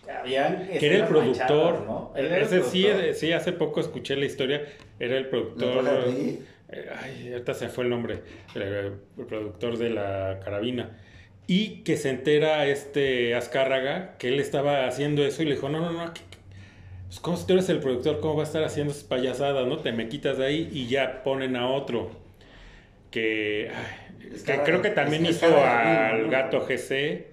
[0.08, 1.48] habían Que era el productor.
[1.74, 2.14] manchadas, ¿no?
[2.16, 3.06] Él era el Ese sí, productor.
[3.10, 4.62] eh, sí, hace poco escuché la historia.
[5.00, 6.04] Era el ¿La productor.
[6.06, 6.40] Peggy?
[6.70, 8.20] eh, ay, ahorita se fue el nombre.
[8.54, 8.92] El, el
[9.28, 11.00] productor de la carabina.
[11.48, 15.80] Y que se entera este Azcárraga que él estaba haciendo eso y le dijo: No,
[15.80, 16.12] no, no.
[16.14, 16.25] ¿qué- qué?
[17.08, 18.20] Pues, ¿Cómo si tú eres el productor?
[18.20, 19.68] ¿Cómo va a estar haciendo esas payasadas?
[19.68, 19.78] ¿No?
[19.80, 22.12] Te me quitas de ahí y ya ponen a otro.
[23.12, 26.30] Que, ay, que creo que también hizo al ¿no?
[26.30, 27.28] gato GC.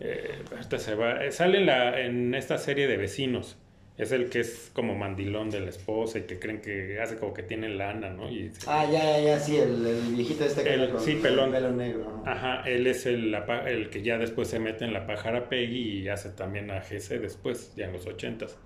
[0.00, 1.24] Eh, ahorita se va.
[1.24, 3.56] eh, Sale en, la, en esta serie de vecinos.
[3.96, 7.32] Es el que es como mandilón de la esposa y que creen que hace como
[7.32, 8.30] que tiene lana, ¿no?
[8.30, 11.50] Y se- Ah, ya, ya, ya, sí, el, el viejito este que El- sí, pelón.
[11.50, 12.04] pelo negro.
[12.22, 12.30] ¿no?
[12.30, 13.34] Ajá, él es el,
[13.66, 17.18] el que ya después se mete en la pájara Peggy y hace también a GC
[17.20, 18.58] después, ya en los ochentas.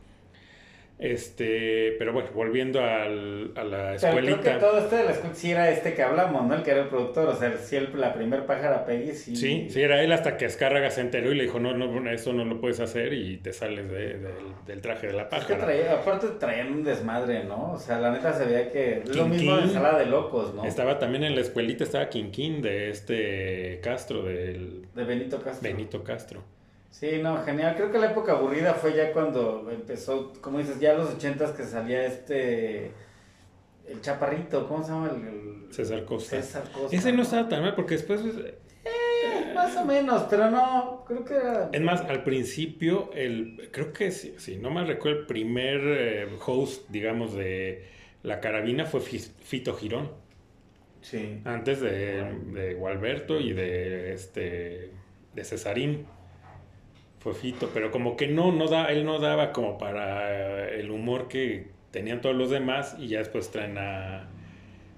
[1.00, 4.58] Este, pero bueno, volviendo al- a la Pero creo que escuelita.
[4.58, 6.54] todo este de la escuela sí era este que hablamos, ¿no?
[6.54, 9.34] El que era el productor, o sea, sí, el, la primer pájara Peggy, sí.
[9.34, 12.32] Sí, sí, era él hasta que Azcárraga se enteró y le dijo, no, no, eso
[12.34, 14.34] no lo puedes hacer y te sales de- del,
[14.66, 15.64] del traje de la Es que pájara.
[15.64, 17.72] traía, aparte traían un desmadre, ¿no?
[17.72, 20.64] O sea, la neta se veía que lo mismo de sala de locos, ¿no?
[20.64, 25.68] Estaba también en la escuelita, estaba Quinquín de este Castro, del De Benito Castro.
[25.70, 26.42] Benito Castro.
[26.90, 27.76] Sí, no, genial.
[27.76, 31.64] Creo que la época aburrida fue ya cuando empezó, como dices, ya los ochentas que
[31.64, 32.90] salía este,
[33.88, 35.10] el chaparrito, ¿cómo se llama?
[35.10, 36.36] El, el- César Costa.
[36.36, 36.94] César Costa.
[36.96, 38.20] Ese no estaba tan mal porque después...
[38.84, 41.70] Eh, más o menos, pero no, creo que era...
[41.72, 46.28] Es más, al principio, el, creo que si, si no mal recuerdo, el primer eh,
[46.44, 47.84] host, digamos, de
[48.22, 50.10] la carabina fue Fi- Fito Girón.
[51.02, 51.40] Sí.
[51.44, 54.90] Antes de, de Gualberto y de este
[55.34, 56.06] de Cesarín.
[57.20, 61.28] Fue Fito, pero como que no, no da, él no daba como para el humor
[61.28, 64.28] que tenían todos los demás y ya después traen a,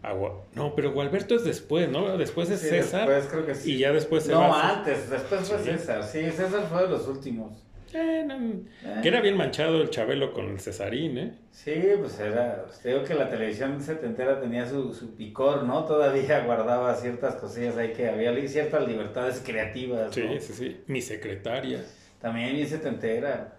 [0.03, 2.17] a Gua- No, pero Gualberto es después, ¿no?
[2.17, 3.75] Después es Sí, César después creo que sí.
[3.75, 4.79] y ya después se No, va.
[4.79, 5.65] antes, después fue Sí.
[5.65, 6.03] César.
[6.05, 7.65] Sí, César fue de los últimos.
[7.95, 9.01] Eh, no, Eh.
[9.03, 11.35] que era bien manchado el Chabelo con el Cesarín, ¿eh?
[11.51, 15.85] Sí, pues era, te digo que la televisión setentera tenía su, su picor, ¿no?
[15.85, 20.41] Todavía guardaba ciertas cosillas ahí que había ciertas libertades creativas, Sí, ¿no?
[20.41, 20.81] sí, sí.
[20.87, 21.85] Mi secretaria.
[22.23, 23.59] También bien setentera.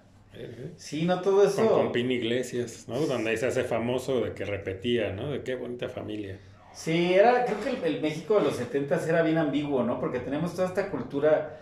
[0.78, 1.68] Sí, no todo eso.
[1.68, 3.00] Con Compín Iglesias, ¿no?
[3.02, 5.32] Donde ahí se hace famoso de que repetía, ¿no?
[5.32, 6.40] De qué bonita familia.
[6.74, 10.00] Sí, era, creo que el, el México de los setentas era bien ambiguo, ¿no?
[10.00, 11.60] Porque tenemos toda esta cultura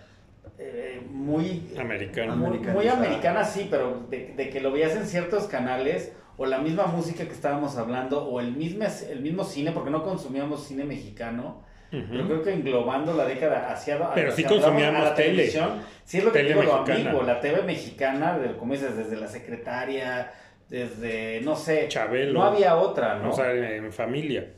[0.58, 2.74] eh, muy Americanizada.
[2.74, 6.86] muy americana, sí, pero de, de que lo veías en ciertos canales, o la misma
[6.86, 11.62] música que estábamos hablando, o el mismo, el mismo cine, porque no consumíamos cine mexicano,
[11.92, 12.06] Ujú.
[12.10, 13.98] pero creo que englobando la década hacia...
[14.14, 15.30] Pero sí hacia hablamos consumíamos a la tele.
[15.32, 15.70] televisión,
[16.06, 19.18] sí es lo que Tele digo, lo ambiguo, la TV mexicana, de- como dices, desde
[19.18, 20.32] la secretaria,
[20.70, 22.34] desde, no sé, Chabelo.
[22.34, 23.30] no había otra, ¿no?
[23.32, 24.54] O sea, en familia.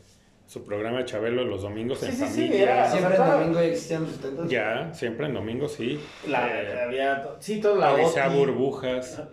[0.46, 2.64] Su programa de Chabelo los domingos Sí, en sí, sí, familia.
[2.64, 6.00] era- Siempre o sea, en domingo ya existían los 70 Ya, siempre en domingo, sí.
[6.28, 8.38] la, Eh, había, sí, toda la OTI.
[8.38, 9.24] Burbujas.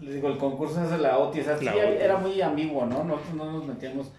[0.00, 1.78] Les digo, el concurso es de la OTI, o sea, sí, OTI.
[2.02, 3.04] era muy ambiguo, ¿no?
[3.04, 4.12] Nosotros no nos metíamos,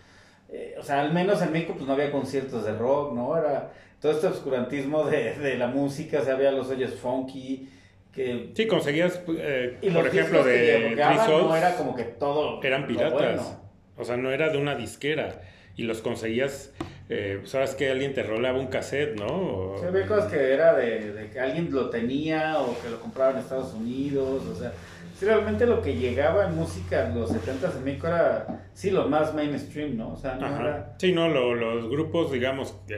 [0.57, 3.37] eh, o sea, al menos en México pues no había conciertos de rock, ¿no?
[3.37, 7.69] Era todo este obscurantismo de, de la música, o sea, había los hoyos funky,
[8.13, 8.51] que...
[8.55, 12.87] Sí, conseguías, eh, y por ejemplo, de Three Souls, no era como que todo eran
[12.87, 13.11] piratas.
[13.13, 13.65] bueno.
[13.97, 15.41] O sea, no era de una disquera.
[15.77, 16.71] Y los conseguías,
[17.09, 19.25] eh, sabes que alguien te rolaba un cassette, ¿no?
[19.27, 22.99] O- Sí, había cosas que era de, de que alguien lo tenía o que lo
[23.01, 24.71] compraba en Estados Unidos, o sea,
[25.15, 29.07] sí, realmente lo que llegaba en música en los 70 en México era, sí, lo
[29.09, 30.13] más mainstream, ¿no?
[30.13, 30.55] O sea, no Ajá.
[30.55, 30.95] era...
[30.99, 32.95] Sí, no, lo- los grupos, digamos, que,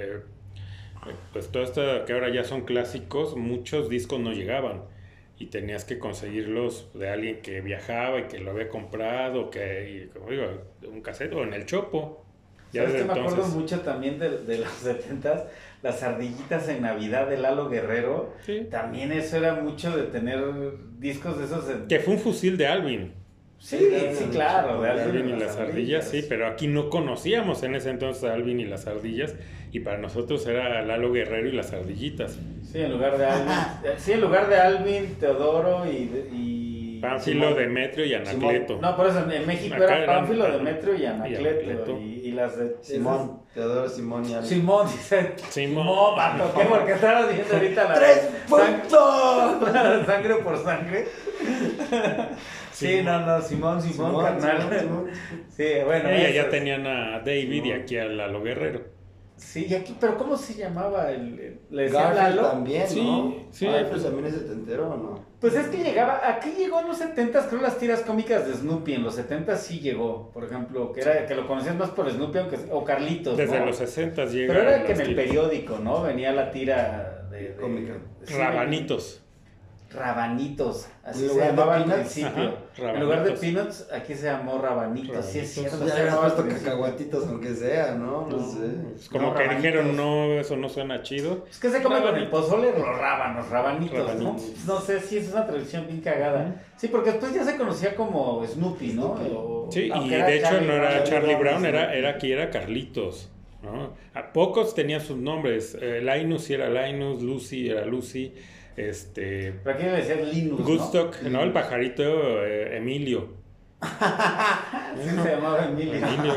[1.06, 4.84] eh, pues todo esto que ahora ya son clásicos, muchos discos no llegaban
[5.38, 10.10] y tenías que conseguirlos de alguien que viajaba y que lo había comprado, que, y,
[10.10, 10.46] como digo,
[10.88, 12.26] un cassette o en el chopo.
[12.74, 15.48] Ya ¿Sabes que me acuerdo mucho también de, de los 70
[15.84, 18.34] Las ardillitas en Navidad de Lalo Guerrero.
[18.46, 18.68] Sí.
[18.72, 20.40] También eso era mucho de tener
[21.00, 21.70] discos de esos.
[21.70, 23.14] en- Que fue un fusil de Alvin.
[23.60, 23.78] Sí,
[24.14, 24.82] Sí, claro.
[24.82, 28.24] De de Alvin Alvin y las ardillas, sí, pero aquí no conocíamos en ese entonces
[28.24, 29.36] a Alvin y las ardillas,
[29.72, 32.38] y para nosotros era Lalo Guerrero y las ardillitas.
[32.64, 33.52] Sí, en lugar de Alvin.
[33.84, 36.12] eh, sí, en lugar de Alvin, Teodoro y.
[36.32, 37.58] y Pánfilo, Simón.
[37.60, 38.80] Demetrio y Anacleto.
[38.82, 40.52] No, por eso en, México Acá era Pánfilo.
[40.52, 41.50] Demetrio y Anacleto.
[41.50, 42.00] Anacleto.
[42.00, 42.78] Y, y las de.
[42.82, 44.50] Simón, Teodoro Simón y Alvin.
[44.50, 45.34] Simón, dice.
[45.50, 45.86] Simón.
[45.86, 46.64] No, vato, ¿qué?
[46.66, 47.94] Porque estabas diciendo ahorita la.
[47.96, 50.06] ¡Tres sang- puntos!
[50.06, 51.08] sangre por sangre.
[52.72, 53.06] Sí, Simón.
[53.06, 54.62] no, no, Simón, Simón, Simón, carnal.
[54.62, 55.10] Simón, Simón.
[55.50, 56.10] Sí, bueno.
[56.10, 57.82] Ella ya tenían a David y Simón.
[57.82, 58.97] aquí a Lalo Guerrero.
[59.38, 61.12] Sí, y aquí, pero ¿cómo se llamaba?
[61.12, 62.42] El, el- ¿Le Lalo?
[62.50, 63.36] también, Sí, ¿no?
[63.52, 63.68] sí.
[63.68, 65.26] Garfield también es setentero, ¿o no?
[65.40, 68.94] Pues es que llegaba, aquí llegó en los 70 creo las tiras cómicas de Snoopy,
[68.94, 72.40] en los 70 sí llegó, por ejemplo, que era que lo conocías más por Snoopy
[72.40, 73.68] aunque, o Carlitos, Desde ¿no?
[73.68, 74.54] los 60 llega.
[74.54, 75.26] Pero era que en el tiras.
[75.26, 76.02] periódico, ¿no?
[76.02, 77.38] Venía la tira de...
[77.50, 77.94] de- Cómica.
[78.24, 79.24] sí, Rabanitos.
[79.90, 82.30] Rabanitos, así se Peanuts, principio.
[82.74, 83.32] ajá, en lugar de.
[83.34, 85.78] Peanuts, aquí se llamó Rabanitos, sí es cierto.
[85.78, 88.28] Pues ya al puesto cacahuatitos, aunque sea, ¿no?
[88.28, 88.40] No, No.
[88.52, 88.60] sé.
[88.94, 89.64] Pues como No, que rabanitos.
[89.64, 91.46] dijeron, no, eso no suena chido.
[91.50, 94.66] Es que se come con el pozole los rábanos, rabanitos, Rabanitos.
[94.66, 94.74] ¿no?
[94.76, 96.56] No sé si es una traducción bien cagada.
[96.76, 99.16] Sí, porque después ya se conocía como Snoopy, ¿no?
[99.18, 99.32] Snoopy.
[99.36, 101.04] O- Sí, y de hecho Charlie no era.
[101.04, 103.30] Charlie Brown, era, era aquí era Carlitos.
[103.64, 103.94] ¿no?
[104.14, 105.76] A pocos tenían sus nombres.
[105.82, 108.34] Eh, Linus sí era Linus, Lucy era Lucy,
[108.78, 110.66] este Pero aquí le decían Linus, ¿no?
[110.66, 111.42] Gustock, ¿no?
[111.44, 113.34] El pajarito eh, Emilio.
[115.04, 115.94] Sí, se llamaba Emilio.
[115.96, 116.34] Emilio.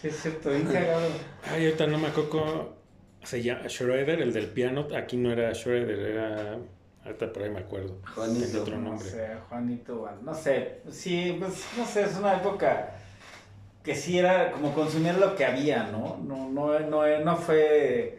[0.00, 1.06] Sí, es cierto, bien cagado.
[1.48, 2.68] Ay, ahorita no me acuerdo cómo
[3.22, 3.68] se llama.
[3.68, 4.88] Schroeder, el del piano.
[4.96, 6.58] Aquí no era Schroeder, era.
[7.04, 7.98] Ahorita por ahí me acuerdo.
[8.14, 8.62] Juanito.
[8.62, 9.08] Otro No nombre.
[9.08, 10.80] sé, Juanito, no sé.
[10.90, 12.94] Sí, pues, no sé, es una época
[13.82, 16.18] que sí era como consumir lo que había, ¿no?
[16.24, 18.18] No, no, no, no fue...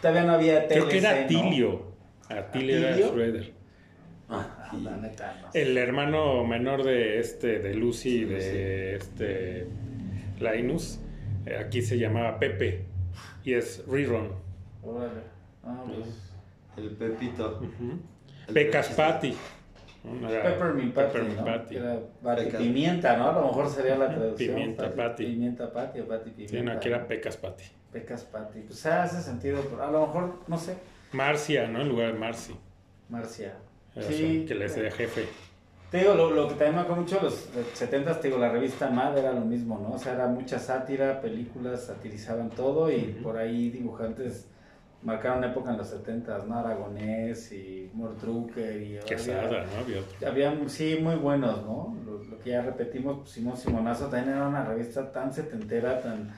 [0.00, 1.89] Todavía no había Creo que era TLC, ¿no?
[2.30, 2.76] Atilio.
[2.78, 2.96] Era.
[2.96, 3.52] Schroeder.
[4.28, 5.62] Ah, la neta, no sé.
[5.62, 9.66] El hermano menor de este, de Lucy, de este
[10.38, 11.00] Linus,
[11.46, 12.84] eh, aquí se llamaba Pepe
[13.42, 14.30] y es Rerun.
[14.82, 15.22] Órale.
[15.64, 16.32] Ah, pues,
[16.76, 17.58] El Pepito.
[17.60, 17.98] Ujú.
[18.46, 19.02] El Pecas Pepito.
[19.02, 19.36] Patty.
[20.02, 21.44] Peppermint Patty, Peppermint ¿no?
[21.44, 21.76] Patty.
[21.76, 22.58] Era.
[22.58, 23.28] Pimienta, ¿no?
[23.30, 24.54] A lo mejor sería la traducción.
[24.54, 25.26] Pimienta Patty.
[25.26, 26.56] Pimienta Patty o Patty Pimienta.
[26.56, 27.64] Sí, no, aquí era Pecas Patty.
[27.92, 28.60] Pecas Patty.
[28.60, 30.76] Pues hace sentido, pero a lo mejor, no sé,
[31.12, 31.80] Marcia, ¿no?
[31.80, 32.54] En lugar de Marcy.
[33.08, 33.54] Marcia.
[33.94, 34.40] Era Sí.
[34.42, 35.26] su- que le decía jefe.
[35.90, 38.48] Te digo, lo, lo que también me acuerdo mucho de los 70 te digo, la
[38.48, 39.94] revista Mad era lo mismo, ¿no?
[39.96, 44.46] O sea, era mucha sátira, películas, satirizaban todo y por ahí dibujantes
[45.02, 46.58] marcaron época en los 70 ¿no?
[46.58, 48.98] Aragonés y Mort Drucker y...
[49.04, 49.80] Quesada, había- ¿no?
[49.80, 50.28] Había otro.
[50.28, 51.96] Había, sí, muy buenos, ¿no?
[52.06, 56.28] Lo, lo que ya repetimos, pues, Simón Simonazo también era una revista tan setentera, tan...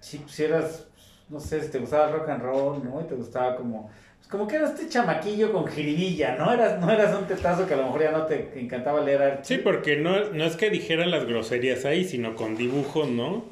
[0.00, 0.88] Pues, si eras,
[1.28, 3.00] no sé, si te gustaba el rock and roll, ¿no?
[3.00, 3.90] Y te gustaba como...
[4.30, 6.52] Como que eras este chamaquillo con jiribilla, ¿no?
[6.52, 9.56] Eras, no eras un tetazo que a lo mejor ya no te encantaba leer Archie.
[9.56, 13.44] Sí, porque no, no es que dijeran las groserías ahí, sino con dibujos, ¿no?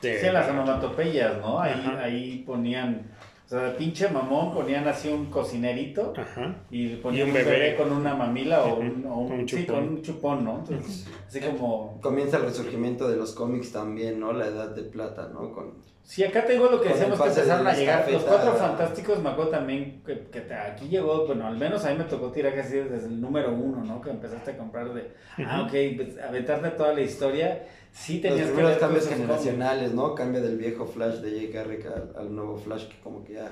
[0.00, 1.60] De- Sí, las onomatopeyas, ¿no?
[1.60, 2.02] Ahí, Ajá.
[2.02, 3.10] ahí ponían...
[3.44, 6.54] O sea, de pinche mamón ponían así un cocinerito Ajá.
[6.70, 7.50] y ponían Y un un bebé.
[7.50, 7.76] bebé.
[7.76, 9.74] con una mamila o un, o un- un sí, chupón.
[9.84, 10.58] con un chupón, ¿no?
[10.58, 11.98] Entonces, así como...
[12.02, 14.32] Comienza el resurgimiento de los cómics también, ¿no?
[14.34, 15.50] La edad de plata, ¿no?
[15.52, 15.74] Con...
[16.08, 18.10] Sí, acá tengo lo que decíamos que empezaron de a llegar.
[18.10, 21.90] Los cuatro fantásticos me acuerdo también que, que te- aquí llegó, bueno, al menos a
[21.90, 24.00] mí me tocó tirar casi desde el número uno, ¿no?
[24.00, 25.12] Que empezaste a comprar de,
[25.44, 27.62] ah, ok, pues, aventarte toda la historia.
[27.92, 30.14] Sí Los tenías que primeros leer cambios generacionales, ¿no?
[30.14, 33.48] Cambio del viejo Flash de Jay Garrick al, al nuevo Flash que como que ya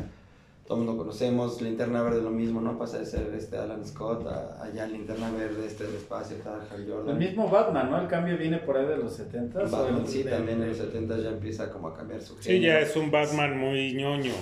[0.67, 1.61] todo el mundo conocemos.
[1.63, 2.77] Linterna Verde lo mismo, ¿no?
[2.79, 6.61] Pasa de ser este Alan Scott a, a ya Linterna Verde, este del espacio, tal,
[6.71, 7.11] Hal Jordan.
[7.21, 8.01] El mismo Batman, ¿no?
[8.01, 11.29] El cambio viene por ahí de los 70 Batman, sí, también en los 70 ya
[11.31, 12.69] empieza como a cambiar su Sí, genio.
[12.69, 14.33] ya es un Batman muy ñoño.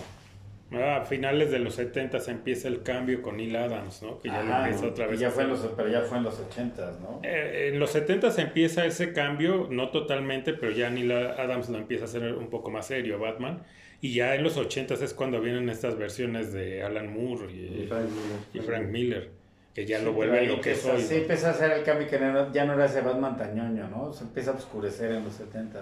[0.73, 4.19] Ah, A finales de los 70 se empieza el cambio con Neil Adams, ¿no?
[4.19, 5.21] Que ya lo Ajá, empieza otra vez.
[5.21, 7.21] ya fue en los, pero ya fue en los 80 ¿no?
[7.23, 11.79] Eh, en los 70 se empieza ese cambio, no totalmente, pero ya Neil Adams lo
[11.79, 13.63] empieza a hacer un poco más serio, Batman.
[14.05, 17.87] Y ya en los 80 es cuando vienen estas versiones de Alan Moore y, Y
[17.89, 18.39] Frank Miller.
[18.53, 19.31] y Frank Miller,
[19.75, 21.01] que ya Sí, lo ahí lo que es hoy.
[21.01, 21.21] Sí, ¿no?
[21.23, 22.19] empieza a hacer el cambio que
[22.53, 24.13] ya no era ese Batman tan ñoño, ¿no?
[24.13, 25.81] Se empieza a oscurecer en los 70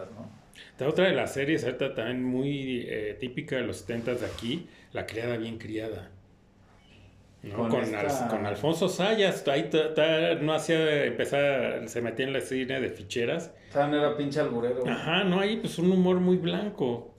[0.79, 0.87] ¿no?
[0.87, 5.05] Otra de las series, ahorita también muy eh, típica de los 70 de aquí, La
[5.05, 6.11] criada bien criada.
[7.43, 7.57] ¿no?
[7.57, 12.27] Con Con, esta- Al- con Alfonso Sayas, ahí ta- ta- no hacía, empezar, se metía
[12.27, 13.53] en la cine de ficheras.
[13.71, 14.87] O sea, no era pinche alburero.
[14.87, 17.12] Ajá, no, ahí pues un humor muy blanco.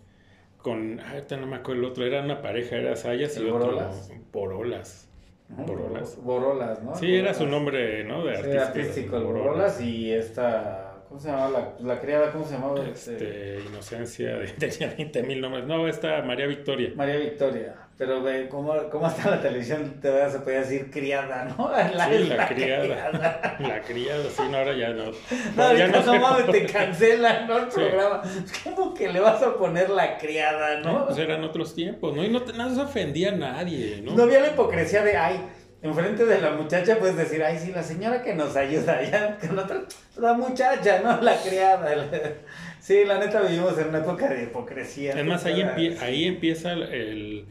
[0.63, 3.49] Con, ah, ahorita no me acuerdo el otro, era una pareja, era Sayas y ¿El
[3.49, 4.11] otro Borolas?
[4.31, 5.09] Borolas.
[5.51, 6.17] Ujú, Borolas.
[6.23, 6.95] Borolas, ¿no?
[6.95, 7.37] Sí, era Borolas.
[7.37, 8.23] su nombre, ¿no?
[8.25, 8.67] De Sí, artista.
[8.69, 11.49] artístico, el Borolas y esta, ¿cómo se llamaba?
[11.79, 12.87] La, la criada, ¿cómo se llamaba?
[12.87, 15.65] Este, Inocencia, de- tenía 20 mil nombres.
[15.65, 16.93] No, esta María Victoria.
[16.95, 17.75] María Victoria.
[17.97, 21.69] Pero ve cómo, cómo hasta la televisión todavía se podía decir criada, ¿no?
[21.95, 23.57] La, Sí, la criada.
[23.59, 25.05] La criada, sí, no, ahora ya no.
[25.05, 26.19] No, ya ahorita no, sé.
[26.19, 27.57] mames, te cancelan, ¿no?
[27.59, 27.79] El Sí.
[27.79, 28.21] programa.
[28.63, 31.05] ¿Cómo que le vas a poner la criada, No, no?
[31.05, 32.23] pues eran otros tiempos, ¿no?
[32.23, 34.15] Y no, te- no se ofendía a nadie, ¿no?
[34.15, 35.39] No había la hipocresía de, ay,
[35.83, 39.59] enfrente de la muchacha puedes decir, ay, sí, la señora que nos ayuda, ya, con
[39.59, 39.81] otra,
[40.17, 41.93] la muchacha, no la criada.
[42.79, 45.13] Sí, la neta vivimos en una época de hipocresía.
[45.13, 47.45] Es más, ahí, empie- ahí empieza el, el-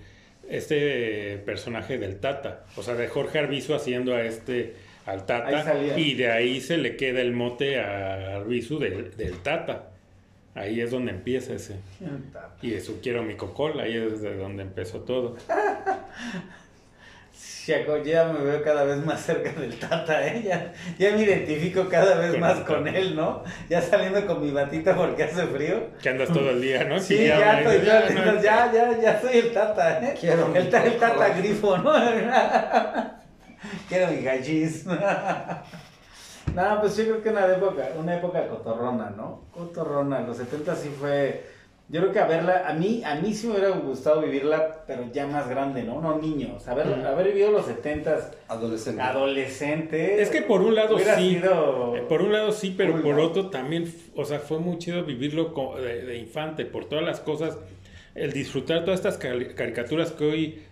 [0.53, 4.75] este personaje del Tata, o sea, de Jorge Arbizu haciendo a este,
[5.07, 9.89] al Tata, y de ahí se le queda el mote a Arbizu del, del Tata.
[10.55, 11.77] Ahí es donde empieza ese.
[12.01, 12.55] El Tata.
[12.61, 15.37] Y de su quiero mi cocola, ahí es de donde empezó todo.
[17.67, 20.43] Chaco, ya me veo cada vez más cerca del Tata, ¿eh?
[20.45, 23.45] Ya, ya me identifico cada vez más con él, ¿no?
[23.69, 25.91] Ya saliendo con mi batita porque hace frío.
[26.03, 26.99] Que andas todo el día, ¿no?
[26.99, 30.15] Sí, ya, estoy, ya, no, ya, ya, ya soy el Tata, ¿eh?
[30.19, 31.93] Quiero el, ta- el Tata grifo, ¿no?
[33.89, 34.85] Quiero mi gachis.
[36.55, 39.45] No, pues yo creo que una época, una época cotorrona, ¿no?
[39.53, 41.47] Cotorrona, los 70 sí fue...
[41.93, 45.13] Yo creo que a verla, a mí, a mí sí me hubiera gustado vivirla, pero
[45.13, 46.01] ya más grande, ¿no?
[46.01, 46.55] No niño.
[46.57, 49.03] O sea, haber, haber vivido los 70 Adolescente.
[49.03, 50.23] adolescente.
[50.23, 51.05] Es que por un lado sí.
[51.35, 55.05] sido- Eh, Por un lado sí, pero por otro también, o sea, fue muy chido
[55.05, 57.59] vivirlo de, de infante, por todas las cosas,
[58.15, 60.63] el disfrutar todas estas cari- caricaturas que hoy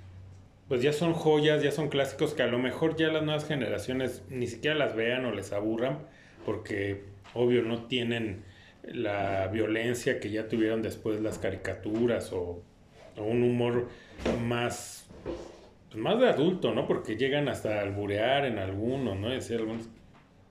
[0.69, 4.23] pues ya son joyas, ya son clásicos que a lo mejor ya las nuevas generaciones
[4.31, 5.99] ni siquiera las vean o les aburran,
[6.47, 7.03] porque
[7.35, 8.45] obvio no tienen
[8.85, 12.63] la violencia que ya tuvieron después las caricaturas o,
[13.17, 13.89] un humor
[14.41, 15.07] más
[15.91, 16.87] pues, más de adulto, ¿no?
[16.87, 19.29] Porque llegan hasta alburear en algunos, ¿no?
[19.29, 19.89] Decir algunos,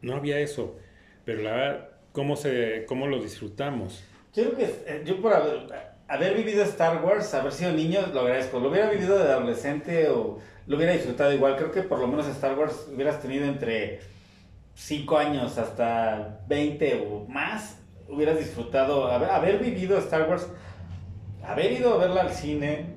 [0.01, 0.77] no había eso,
[1.25, 4.03] pero la verdad, ¿cómo, se, cómo lo disfrutamos?
[4.35, 5.67] Yo creo que eh, yo por haber,
[6.07, 8.59] haber vivido Star Wars, haber sido niño, lo agradezco.
[8.59, 11.55] Lo hubiera vivido de adolescente o lo hubiera disfrutado igual.
[11.55, 13.99] Creo que por lo menos Star Wars hubieras tenido entre
[14.75, 17.78] 5 años hasta 20 o más.
[18.09, 20.47] Hubieras disfrutado, haber, haber vivido Star Wars,
[21.45, 22.95] haber ido a verla al cine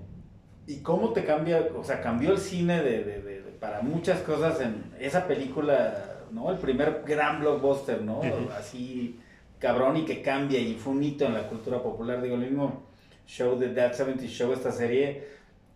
[0.66, 4.60] y cómo te cambia, o sea, cambió el cine de, de- de- para muchas cosas
[4.60, 5.94] en esa película,
[6.32, 6.50] ¿no?
[6.50, 8.18] El primer gran blockbuster, ¿no?
[8.18, 8.48] Ujú.
[8.58, 9.20] Así
[9.60, 12.20] cabrón y que cambia y fue un hito en la cultura popular.
[12.20, 12.82] Digo, el mismo
[13.26, 15.24] show de That 70 Show, esta serie,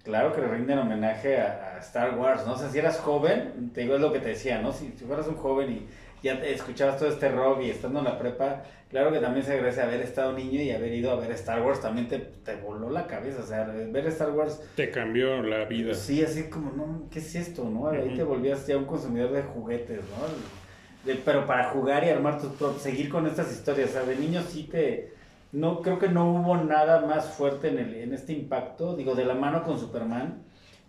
[0.02, 2.54] claro que le rinden homenaje a, a Star Wars, ¿no?
[2.54, 4.72] O sea, si eras joven, te digo, es lo que te decía, ¿no?
[4.72, 5.86] Si, si fueras un joven y
[6.26, 9.52] ya te escuchabas todo este rock y estando en la prepa, claro que también se
[9.54, 12.90] agradece haber estado niño y haber ido a ver Star Wars, también te, te voló
[12.90, 15.94] la cabeza, o sea, ver Star Wars Te cambió la vida.
[15.94, 17.88] Sí, así como, no, ¿qué es esto, no?
[17.88, 21.06] Ahí te volvías ya un consumidor de juguetes, ¿no?
[21.12, 24.16] De- pero para jugar y armar tus propios, seguir con estas historias, o sea, de
[24.16, 25.12] niño sí te...
[25.52, 29.24] No, creo que no hubo nada más fuerte en, el, en este impacto, digo, de
[29.24, 30.42] la mano con Superman,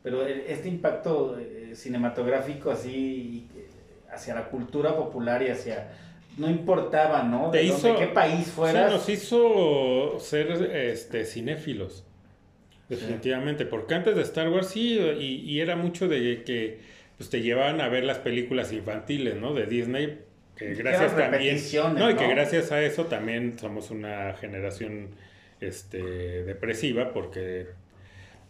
[0.04, 3.48] pero el- este impacto eh, cinematográfico así
[4.12, 5.90] hacia la cultura popular y hacia...
[6.38, 7.50] No importaba, ¿no?
[7.52, 8.92] De, dónde- qué país Sí, fueras.
[8.92, 12.04] nos hizo ser este, cinéfilos.
[12.90, 16.80] Definitivamente, porque antes de Star Wars sí, y, y era mucho de que
[17.18, 19.54] pues, te llevaban a ver las películas infantiles, ¿no?
[19.54, 20.20] De Disney,
[20.56, 21.60] que gracias también...
[21.96, 25.10] No, y que gracias a eso también somos una generación
[25.60, 27.66] este, depresiva, porque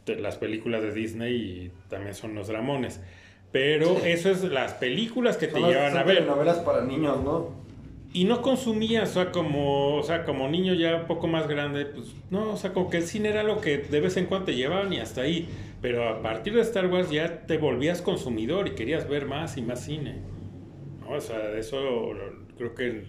[0.04, 3.00] te- las películas de Disney también son los dramones.
[3.52, 6.26] Pero eso es las películas que te las- llevan son a ver.
[6.26, 7.56] novelas para niños, ¿no?
[8.14, 11.86] Y no consumías, o sea, como, o sea, como niño ya un poco más grande,
[11.86, 14.46] pues no, o sea, como que el cine era lo que de vez en cuando
[14.48, 15.48] te llevaban y hasta ahí.
[15.82, 19.62] Pero a partir de Star Wars ya te volvías consumidor y querías ver más y
[19.62, 20.16] más cine.
[21.02, 21.12] ¿no?
[21.16, 21.80] O sea, eso
[22.14, 23.04] lo- creo que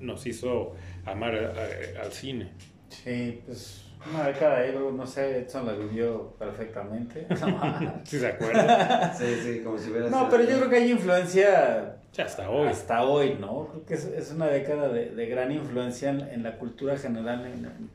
[0.00, 0.74] nos hizo
[1.04, 2.48] amar a- a- al cine.
[2.88, 7.26] Sí, pues una década ahí, no sé, Edson la vivió perfectamente.
[8.04, 9.16] ¿Sí se acuerdan?
[9.16, 12.48] Sí, sí, como si hubiera No, sido- pero yo creo que hay influencia Sí, hasta
[12.50, 12.68] hoy.
[12.68, 13.68] hasta hoy, ¿no?
[13.68, 17.46] Creo que es, es una década de, de gran influencia en, en la cultura general,
[17.46, 17.90] en- en-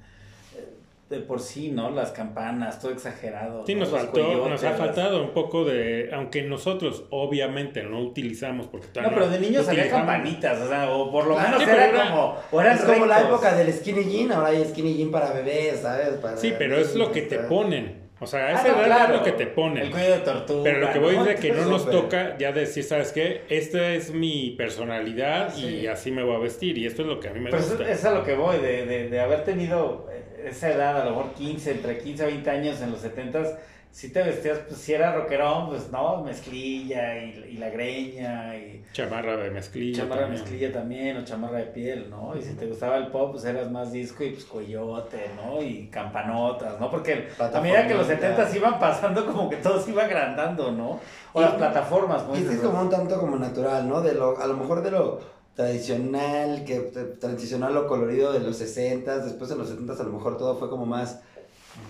[1.14, 1.90] de por sí, ¿no?
[1.92, 3.66] Las campanas, todo exagerado.
[3.66, 3.82] Sí, ¿no?
[3.82, 8.88] nos faltó, nos ha las- faltado un poco de, aunque nosotros obviamente no utilizamos porque
[9.02, 11.86] No, pero de niños había campanitas, o sea, o por lo Claro, menos sí, era
[11.90, 15.12] era- como, o eran Es como la época del skinny jean, ahora hay skinny jean
[15.12, 16.10] para bebés, ¿sabes?
[16.22, 17.50] Para Sí, pero es lo que te ¿sabes?
[17.50, 18.04] ponen.
[18.20, 19.14] O sea, a Ah, esa no, edad claro.
[19.16, 19.92] es lo que te El ponen.
[19.92, 20.64] cuello de tortuga.
[20.64, 23.42] Pero lo que voy es de que no nos toca ya decir, ¿sabes qué?
[23.50, 25.66] Esta es mi personalidad Sí.
[25.82, 26.78] y así me voy a vestir.
[26.78, 27.92] Y esto es lo que a mí me Pero eso- gusta.
[27.92, 30.08] es a lo que voy, de, de, de haber tenido
[30.48, 33.56] esa edad, a lo mejor 15, entre 15 a 20 años en los 70s,
[33.92, 38.84] si te vestías, pues si era rockerón, pues no, mezclilla y, y la greña y
[38.92, 40.02] Chamarra de mezclilla.
[40.02, 42.36] chamarra de mezclilla también o chamarra de piel, ¿no?
[42.36, 45.62] Y si te gustaba el pop, pues eras más disco y pues coyote, ¿no?
[45.62, 46.90] Y campanotas, ¿no?
[46.90, 48.50] Porque a medida que los Plataformita.
[48.50, 51.00] 70s iban pasando, como que todo se iba agrandando, ¿no?
[51.34, 52.42] O Y- las plataformas, pues.
[52.42, 54.02] Y es como un tanto como natural, ¿no?
[54.02, 55.20] De lo, a lo mejor de lo
[55.56, 56.80] tradicional, que
[57.20, 60.70] tradicional o colorido de los 60 después en los 70 a lo mejor todo fue
[60.70, 61.22] como más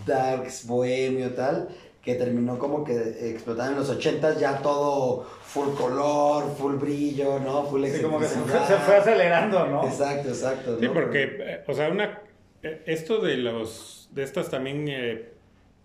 [0.05, 1.69] darks, bohemio, tal,
[2.01, 2.95] que terminó como que
[3.31, 7.63] explotar en los 80 ya todo full color, full brillo, ¿no?
[7.63, 9.85] Full Sí, como que se fue, se fue acelerando, ¿no?
[9.85, 10.79] Exacto, exacto.
[10.79, 10.93] Sí, ¿no?
[10.93, 12.21] porque, eh, o sea, una,
[12.61, 15.29] eh, esto de los, de estas también, eh,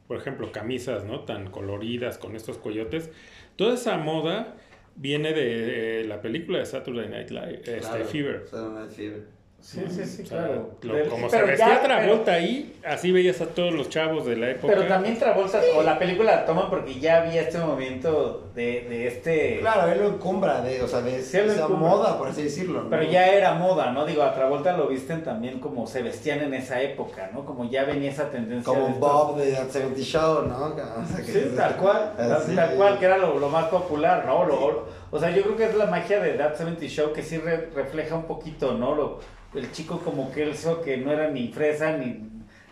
[0.08, 1.20] por ejemplo, camisas, ¿no?
[1.20, 3.10] Tan coloridas con estos coyotes,
[3.54, 4.56] toda esa moda
[4.98, 8.42] viene de eh, la película de Saturday Night Live, este, Claro, Fever.
[8.46, 9.37] Saturday Night Fever.
[9.60, 10.70] Sí, sí, sí, O sea, claro.
[10.82, 14.24] lo- Del- como se pero vestía ya- Travolta ahí, así veías a todos los chavos
[14.24, 14.72] de la época.
[14.72, 19.08] Pero también Travolta, o la película la toman porque ya había este movimiento de, de
[19.08, 19.58] este...
[19.60, 21.76] Claro, él lo encumbra de, o sea, de Sí, esa encumbra.
[21.88, 22.84] moda, por así decirlo.
[22.84, 22.88] ¿no?
[22.90, 24.06] Pero ya era moda, ¿no?
[24.06, 27.44] Digo, a Travolta lo visten también como se vestían en esa época, ¿no?
[27.44, 28.72] Como ya venía esa tendencia.
[28.72, 30.66] de Como estos- Bob de That 70 Show, ¿no?
[30.66, 30.74] O
[31.06, 32.54] sea, que- Sí, tal cual, tal, Así.
[32.54, 34.44] tal cual, que era lo, lo más popular, ¿no?
[34.44, 37.38] Lo- o sea, yo creo que es la magia de That 70 Show que sí
[37.38, 38.94] re- refleja un poquito, ¿no?
[38.94, 39.20] Lo,
[39.54, 42.28] el chico como Kelso, que no era ni fresa, ni...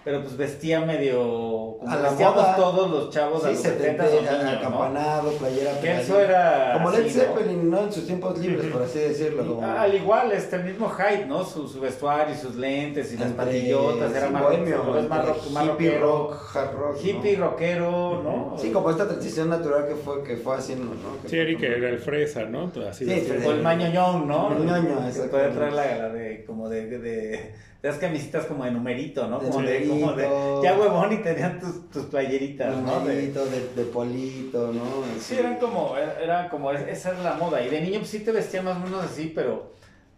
[0.07, 1.79] Pero pues vestía medio...
[1.81, 2.55] Como A la vestíamos moda.
[2.57, 4.51] todos los chavos a Sí, los se 70 te o niños, ¿no?
[4.51, 6.23] acampanado, playera Kelso pegadita.
[6.23, 6.73] era...
[6.75, 7.11] Como Led ¿no?
[7.11, 7.81] Zeppelin, ¿no?
[7.81, 9.43] En sus tiempos libres, por así decirlo.
[9.45, 11.45] Y como- Al igual, este el mismo Hyde, ¿no?
[11.45, 15.09] Su, su vestuario y sus lentes y las entre- patillotas, era sí, más, bohemio, es
[15.09, 16.07] más, entre rock, más hippie rockero.
[16.07, 16.95] rock, hard rock.
[16.97, 17.03] ¿no?
[17.03, 18.55] Hippie rockero, ¿no?
[18.59, 21.21] Sí, como esta transición natural que fue, que fue haciendo, ¿no?
[21.21, 22.71] Que Sí, fue Eric como- era el fresa, ¿no?
[22.89, 23.33] Así Sí.
[23.45, 24.53] O el mañoñón, ¿no?
[24.57, 25.29] El ñoño, Que exactamente.
[25.31, 27.55] puede traer la, la de, como de, de, de, de
[27.87, 29.39] las camisitas como de numerito, ¿no?
[29.39, 30.62] De Como de, como de, numerito.
[30.62, 33.01] ya huevón y tenían tus, tus playeritas, ¿no?
[33.01, 34.82] De- Numerito, de, de polito, ¿no?
[35.20, 37.62] sí, eran como, era como, esa es la moda.
[37.62, 39.72] Y de niño pues sí te vestían más o menos así, pero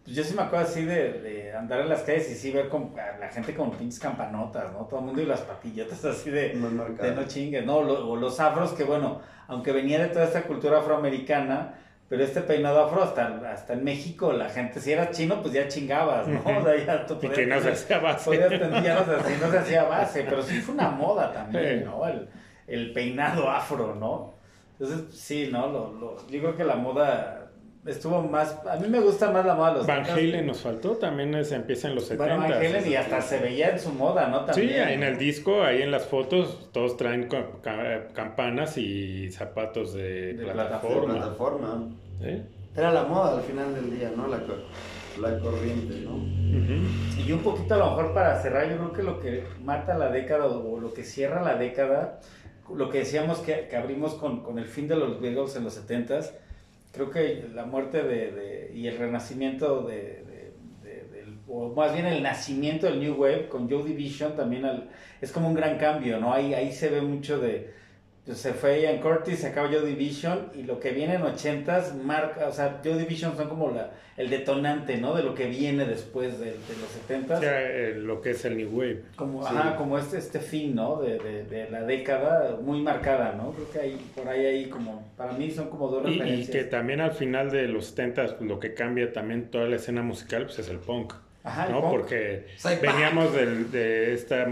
[0.05, 2.69] pues, yo sí me acuerdo así de, de andar en las calles y sí ver
[2.69, 4.87] como a la gente con pinches campanotas, ¿no?
[4.87, 7.77] Todo el mundo y las patillotas así de, de no chingues, ¿no?
[7.79, 11.75] O los afros que, bueno, aunque venía de toda esta cultura afroamericana,
[12.09, 15.69] pero este peinado afro hasta, hasta en México, la gente, si eras chino, pues ya
[15.69, 16.41] chingabas, ¿no?
[16.41, 18.25] O sea, ya tú Y podías que no se hacía base.
[18.25, 18.51] podías
[18.83, 21.85] ya no se, hacía- no se hacía base, pero sí fue una moda también.
[21.85, 22.07] ¿no?
[22.07, 22.29] El,
[22.67, 24.35] el peinado afro, ¿no?
[24.79, 25.67] Entonces, sí, ¿no?
[25.69, 27.38] Lo, lo- yo creo que la moda
[27.89, 30.13] estuvo más, a mí me gusta más la moda de los Van 70s.
[30.13, 32.37] Halen nos faltó, también se empieza en los 70.
[32.37, 34.41] Bueno, Van Halen y hasta se veía en su moda, ¿no?
[34.41, 34.83] Sí, También.
[34.83, 37.29] ahí en el disco, ahí en las fotos, todos traen
[38.15, 41.15] campanas y zapatos de, plataforma.
[41.15, 41.89] plataforma.
[42.23, 42.43] ¿eh?
[42.77, 44.29] Era la moda al final del día, ¿no?
[44.29, 44.39] La,
[45.21, 46.17] la corriente, ¿no?
[46.17, 47.27] Ujú.
[47.27, 50.11] Y un poquito a lo mejor para cerrar, yo creo que lo que mata la
[50.11, 52.21] década o lo que cierra la década,
[52.73, 55.77] lo que decíamos que, que abrimos con, con el fin de los Beatles en los
[55.89, 56.31] 70s,
[56.93, 61.93] creo que la muerte de, de- y el renacimiento de, de- de- del- o más
[61.93, 65.79] bien el nacimiento del New Wave con Joe Division también al- es como un gran
[65.79, 66.33] cambio, ¿no?
[66.33, 67.73] Ahí, ahí se ve mucho de...
[68.29, 71.95] pues, se fue Ian Curtis, se acaba Joe Division y lo que viene en 80s
[71.95, 75.15] marca, o sea, Joe Division son como la, el detonante, ¿no?
[75.15, 77.37] De lo que viene después de, de los 70s.
[77.39, 79.03] O sea, eh, lo que es el New Wave.
[79.17, 79.55] Como, Sí.
[79.57, 81.01] ajá, como este, este fin, ¿no?
[81.01, 83.53] De, de, de la década muy marcada, ¿no?
[83.53, 86.51] Creo que ahí, por ahí, ahí como, para mí son como dos Y, y referencias.
[86.51, 90.45] que también al final de los 70 lo que cambia también toda la escena musical
[90.45, 91.15] pues es el punk,
[91.45, 91.81] Ajá, ¿no?
[91.89, 94.47] Porque Soy veníamos del- de esta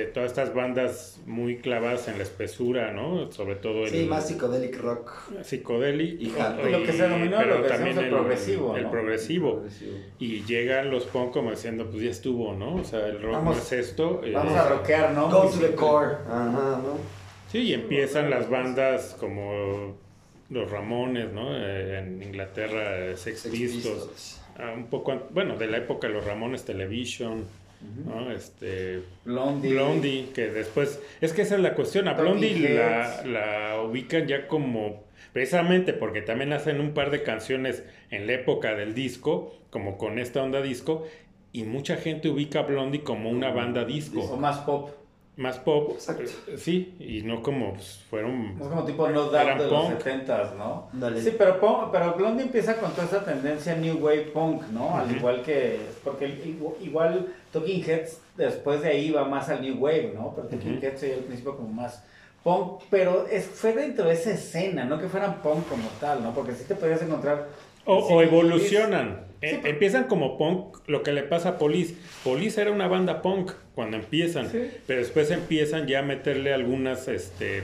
[0.00, 3.30] de todas estas bandas muy clavadas en la espesura, ¿no?
[3.32, 5.12] Sobre todo el Sí, más psicodelic rock.
[5.42, 6.26] psicodélico Y.
[6.68, 8.90] Y lo que se denominó, pero lo que también el progresivo, el ¿no?
[8.90, 9.52] progresivo.
[9.54, 9.96] Progresivo.
[10.18, 12.76] Y llegan los punk como diciendo, pues ya estuvo, ¿no?
[12.76, 14.20] O sea, el rock no Vamos- es esto.
[14.24, 15.28] eh, Vamos a rockear, ¿no?
[15.30, 16.14] Go to the core.
[16.28, 16.98] Ajá, ¿no?
[17.50, 19.96] Sí, y empiezan las bandas como
[20.50, 21.56] los Ramones, ¿no?
[21.56, 23.94] Eh, en Inglaterra, eh, Sex, Sex Pistols.
[23.94, 24.40] Pistols.
[24.58, 27.44] Ah, un poco, bueno, de la época de los Ramones Television,
[28.04, 28.30] ¿no?
[28.30, 29.70] Este, Blondie.
[29.70, 34.48] Blondie, que después, es que esa es la cuestión, a Blondie la, la ubican ya
[34.48, 39.98] como, precisamente porque también hacen un par de canciones en la época del disco, como
[39.98, 41.06] con esta onda disco,
[41.52, 44.90] y mucha gente ubica a Blondie como una banda disco, O más pop.
[45.36, 46.22] Más pop, Exacto.
[46.46, 48.56] eh, sí, y no como pues, fueron...
[48.58, 49.90] Es como tipo No Doubt de punk.
[49.90, 50.88] los 70s, ¿no?
[50.94, 51.20] Dale.
[51.20, 54.96] Sí, pero, punk- pero Blondie empieza con toda esa tendencia New Wave Punk, ¿no?
[54.96, 55.78] Al igual que...
[56.02, 60.32] Porque igual, Talking Heads después de ahí va más al New Wave, ¿no?
[60.34, 60.86] Pero Talking Ujú.
[60.86, 62.02] Heads sería al principio como más
[62.42, 66.32] punk, pero es, fue dentro de esa escena, no que fueran punk como tal, ¿no?
[66.32, 67.48] Porque sí te podías encontrar...
[67.84, 69.25] O evolucionan.
[69.42, 71.94] Eh, Empiezan como punk, lo que le pasa a Police.
[72.24, 74.70] Police era una banda punk cuando empiezan, Sí.
[74.86, 77.58] pero después empiezan ya a meterle algunas, este,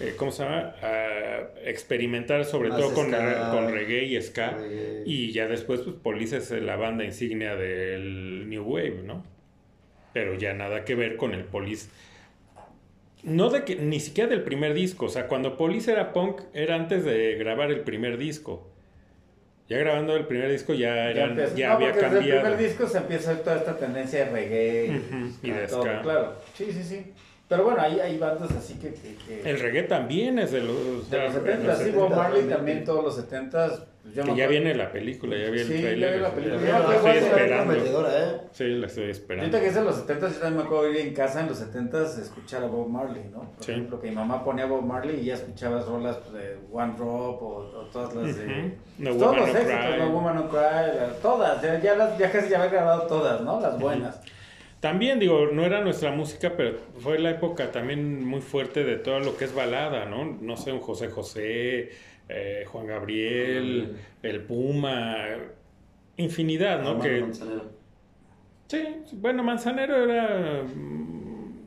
[0.00, 0.74] eh, ¿cómo se llama?
[0.82, 3.50] A experimentar sobre Más todo con, ska.
[3.52, 4.52] con reggae y ska.
[4.52, 5.02] Reggae.
[5.04, 9.22] Y ya después, pues Police es la banda insignia del New Wave, ¿no?
[10.14, 11.90] Pero ya nada que ver con el Police.
[13.22, 15.06] No de que, ni siquiera del primer disco.
[15.06, 18.70] O sea, cuando Police era punk, era antes de grabar el primer disco.
[19.68, 22.40] Ya grabando el primer disco ya, eran, ya, empieza- no, había porque desde el cambiado.
[22.42, 26.02] primer disco se empieza toda esta tendencia de reggae Ujú, y de todo, ska.
[26.02, 26.32] claro.
[26.54, 27.12] Sí, sí, sí.
[27.48, 28.92] Pero bueno, hay, hay bandas así que...
[28.94, 31.98] que, que- El reggae también es de los, de los de 70, los sí, 70,
[32.00, 32.56] Bob Marley también.
[32.56, 33.84] también todos los 70
[34.14, 36.14] pues Que ya acuerdo- viene la película, ya vi el Sí, ya trailer.
[36.14, 36.60] vi la película.
[36.62, 37.72] ya Yo la estoy esperando.
[37.74, 38.40] ¿eh?
[38.52, 39.42] Sí, la estoy esperando.
[39.44, 41.58] Ahorita que es de los 70 yo también me acuerdo ir en casa en los
[41.58, 43.50] 70 escuchar a Bob Marley, ¿no?
[43.52, 43.72] Por Sí.
[43.72, 47.42] ejemplo, que mi mamá ponía Bob Marley y ya escuchabas rolas pues, de One Drop
[47.42, 48.44] o, o todas las de...
[48.44, 48.72] Ujú.
[48.98, 49.98] No todos Woman los No éxitos, Cry.
[49.98, 53.60] No Woman No Cry, todas, ya, ya, las, ya casi ya había grabado todas, ¿no?
[53.60, 54.20] Las buenas.
[54.80, 59.18] También, digo, no era nuestra música, pero fue la época también muy fuerte de todo
[59.20, 60.24] lo que es balada, ¿no?
[60.40, 61.90] No sé, un José José,
[62.28, 65.26] eh, Juan Gabriel, el Puma,
[66.16, 67.00] infinidad, ¿no?
[67.00, 67.64] Que, Manzanero.
[68.68, 70.64] sí, bueno, Manzanero era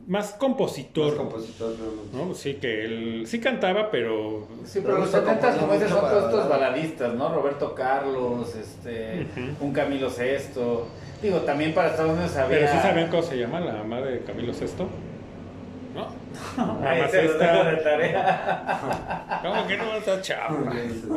[0.09, 2.17] más compositor, Más compositor, realmente.
[2.17, 2.33] ¿no?
[2.33, 4.47] Sí, que él sí cantaba, pero...
[4.65, 7.33] Sí, Pero pero los gusta 70 componer como dices son todos estos baladistas, ¿no?
[7.33, 9.27] Roberto Carlos, este,
[9.61, 10.87] un Camilo Sesto.
[11.21, 12.57] Digo, también para Estados Unidos había...
[12.57, 14.89] Pero sí sabían cómo se llama la mamá de Camilo Sesto.
[16.57, 17.83] Los dejo de esta.
[17.83, 19.39] tarea.
[19.41, 20.69] ¿Cómo que no está chavo?
[20.71, 21.15] Esta.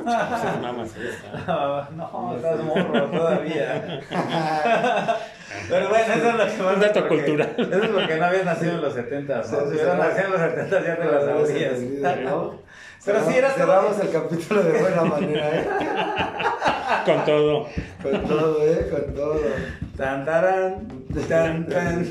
[1.97, 4.01] no, estás morro todavía.
[5.69, 7.55] Pero bueno, eso es lo que más Un dato cultural.
[7.59, 9.43] Eso es porque no habías nacido en los 70, ¿no?
[9.43, 9.99] Sí, Si hubieras sí.
[10.01, 11.79] nacido en los 70 ya te las sabrías.
[12.25, 12.63] ¿no?
[13.05, 15.69] Pero sí eras Cerramos el capítulo de buena manera, ¿eh?
[17.05, 17.67] Con todo.
[18.03, 18.89] Con todo, ¿eh?
[18.91, 19.41] Con todo.
[19.97, 20.87] Tan, tarán,
[21.29, 22.07] tan, tan.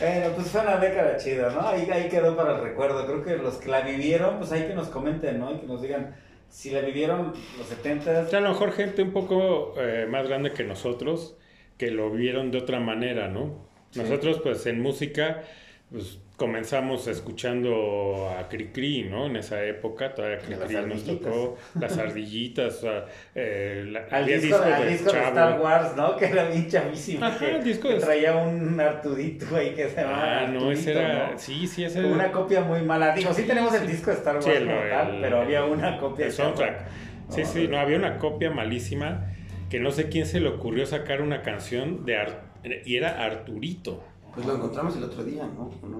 [0.00, 1.66] Bueno, pues fue una década chida, ¿no?
[1.66, 3.04] Ahí, ahí quedó para el recuerdo.
[3.06, 5.52] Creo que los que la vivieron, pues hay que nos comenten, ¿no?
[5.52, 6.14] Y que nos digan
[6.48, 10.26] si la vivieron los 70 O sea, a lo mejor gente un poco eh, más
[10.28, 11.36] grande que nosotros,
[11.76, 13.66] que lo vieron de otra manera, ¿no?
[13.90, 14.00] Sí.
[14.00, 15.42] Nosotros, pues en música,
[15.90, 19.26] pues comenzamos escuchando a Cricri, ¿no?
[19.26, 21.18] En esa época, todavía Cricri nos ardillitas.
[21.32, 25.18] tocó, las ardillitas, o sea, eh, la- Al disco, al disco de.
[25.18, 26.16] Star Wars, ¿no?
[26.16, 27.24] Que era bien chavísimo.
[27.24, 30.70] Ajá, que, el disco que de- traía un Arturito ahí que se llamaba Ah, no,
[30.70, 31.38] ese era, ¿no?
[31.38, 33.14] sí, sí, ese Como una copia muy mala.
[33.14, 35.98] Digo, sí tenemos el disco de Star Wars Sí, el- como tal, pero había una
[35.98, 36.26] copia.
[36.26, 36.86] el soundtrack.
[37.30, 39.26] Sí, sí, no, había una copia malísima
[39.70, 42.42] que no sé quién se le ocurrió sacar una canción de Ar-
[42.84, 44.02] y era Arturito.
[44.38, 45.70] Pues lo encontramos el otro día, ¿no?
[45.82, 45.98] ¿O no?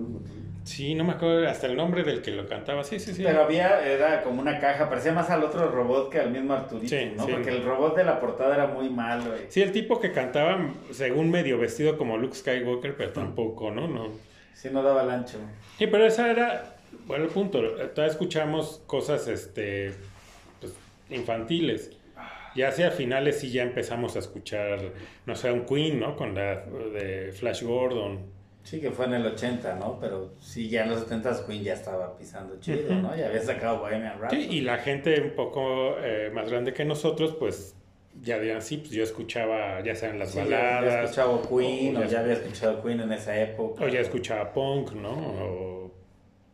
[0.64, 2.84] Sí, no me acuerdo hasta el nombre del que lo cantaba.
[2.84, 3.22] Sí, sí, sí.
[3.24, 6.89] Pero había, era como una caja, parecía más al otro robot que al mismo Arturito,
[6.89, 7.24] Sí, ¿no?
[7.24, 7.32] sí.
[7.32, 9.34] Porque el robot de la portada era muy malo.
[9.36, 10.59] y- Sí, el tipo que cantaba,
[10.93, 13.89] según medio vestido como Luke Skywalker, pero tampoco, ¿no?
[13.89, 14.09] no.
[14.55, 15.39] Sí, no daba el ancho.
[15.78, 16.76] Sí, pero esa era,
[17.07, 17.61] bueno, el punto.
[17.61, 19.95] Todavía escuchamos cosas, este,
[20.61, 20.74] pues,
[21.11, 21.91] infantiles.
[22.55, 24.80] Ya hacia finales sí ya empezamos a escuchar,
[25.26, 26.16] no sé, un Queen, ¿no?
[26.16, 28.36] Con la de Flash Gordon.
[28.64, 29.99] Sí, que fue en el 80, ¿no?
[30.01, 33.16] Pero sí, ya en los 70 Queen ya estaba pisando chido, ¿no?
[33.16, 34.42] Ya había sacado Bohemian Rhapsody.
[34.42, 37.74] Sí, y la gente un poco eh, más grande que nosotros, pues
[38.20, 41.96] ya dirán, sí, pues yo escuchaba, ya sean las Sí, ya había baladas, escuchado Queen,
[41.96, 43.84] o o ya- ya había escuchado Queen en esa época.
[43.84, 45.12] o ya escuchaba punk, ¿no?
[45.12, 45.88] O-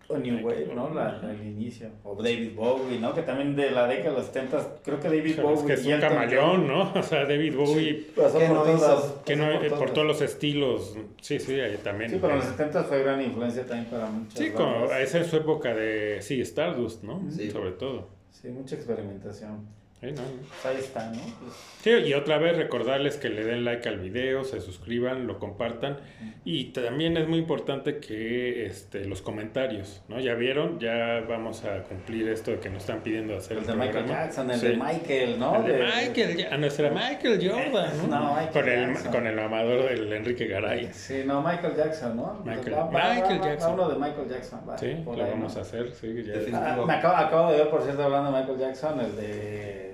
[0.08, 0.92] O New Wave, ¿no?
[0.92, 1.88] La, el inicio.
[2.02, 3.14] O David Bowie, ¿no?
[3.14, 5.86] Que también de la década de los 70, creo que David es Bowie que es
[5.86, 6.92] un camaleón, ¿no?
[6.94, 9.04] O sea, David Bowie, Pasó ¿Qué por no todas.
[9.04, 9.22] hizo?
[9.24, 12.10] que no, pasó por todos los estilos, sí, sí, ahí también.
[12.10, 15.26] Sí, pero en los 70 fue gran influencia también para muchas Sí, como, esa es
[15.26, 17.22] su época de, sí, Stardust, ¿no?
[17.30, 17.50] Sí.
[17.50, 18.08] Sobre todo.
[18.30, 19.66] Sí, mucha experimentación.
[20.04, 20.22] Sí, ¿no?
[20.62, 21.20] Pues ahí está, ¿no?
[21.40, 25.38] Pues, Sí, y otra vez recordarles que le den like al video, se suscriban, lo
[25.38, 25.98] compartan
[26.42, 30.18] y también es muy importante que este, los comentarios, ¿no?
[30.18, 33.66] Ya vieron, ya vamos a cumplir esto de que nos están pidiendo hacer el el
[33.66, 34.24] de Michael programa.
[34.24, 34.66] Jackson, el Sí.
[34.68, 35.56] de Michael, ¿no?
[35.56, 38.06] El de Michael, Ja- a nuestra Michael Jordan, ¿no?
[38.18, 39.12] No, Michael con, el, Jackson.
[39.12, 40.90] con el amador del Enrique Garay.
[40.94, 42.42] Sí, no, Michael Jackson, ¿no?
[42.46, 43.74] Michael- Va- va- Michael va- va Jackson.
[43.74, 45.58] uno de Michael Jackson, va, Sí, lo ahí, vamos ¿no?
[45.58, 46.34] a hacer, sí, ya.
[46.58, 49.93] Ah, me acabo, acabo de ver, por cierto, hablando de Michael Jackson, el de...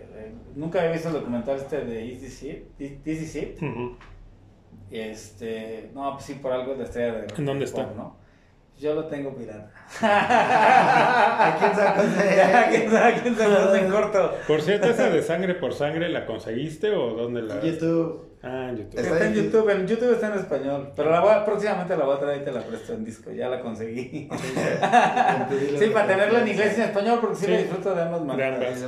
[0.54, 3.62] nunca había visto el documental este de Easy Easy Seat.
[3.62, 3.96] Ujú.
[4.90, 7.86] Este, no, pues sí, por algo es la estrella de ¿En dónde está?
[7.86, 8.16] pop, ¿no?
[8.78, 9.70] Yo lo tengo pirata.
[10.00, 12.42] ¿A quién sacó ese?
[12.70, 14.34] ¿Quién sabe quién se puso en corto?
[14.46, 17.60] Por cierto, esa de sangre por sangre, ¿la conseguiste o dónde la...?
[17.60, 18.29] YouTube.
[18.42, 18.98] Ah, en YouTube.
[19.00, 20.92] Está Está en YouTube, en YouTube está en español.
[20.96, 23.30] Pero la voy a- próximamente la voy a traer y te la presto en disco.
[23.32, 24.28] Ya la conseguí.
[25.78, 27.50] Sí, para tenerla en inglés y en español, porque sí, Sí.
[27.52, 28.78] la disfruto de ambas maneras.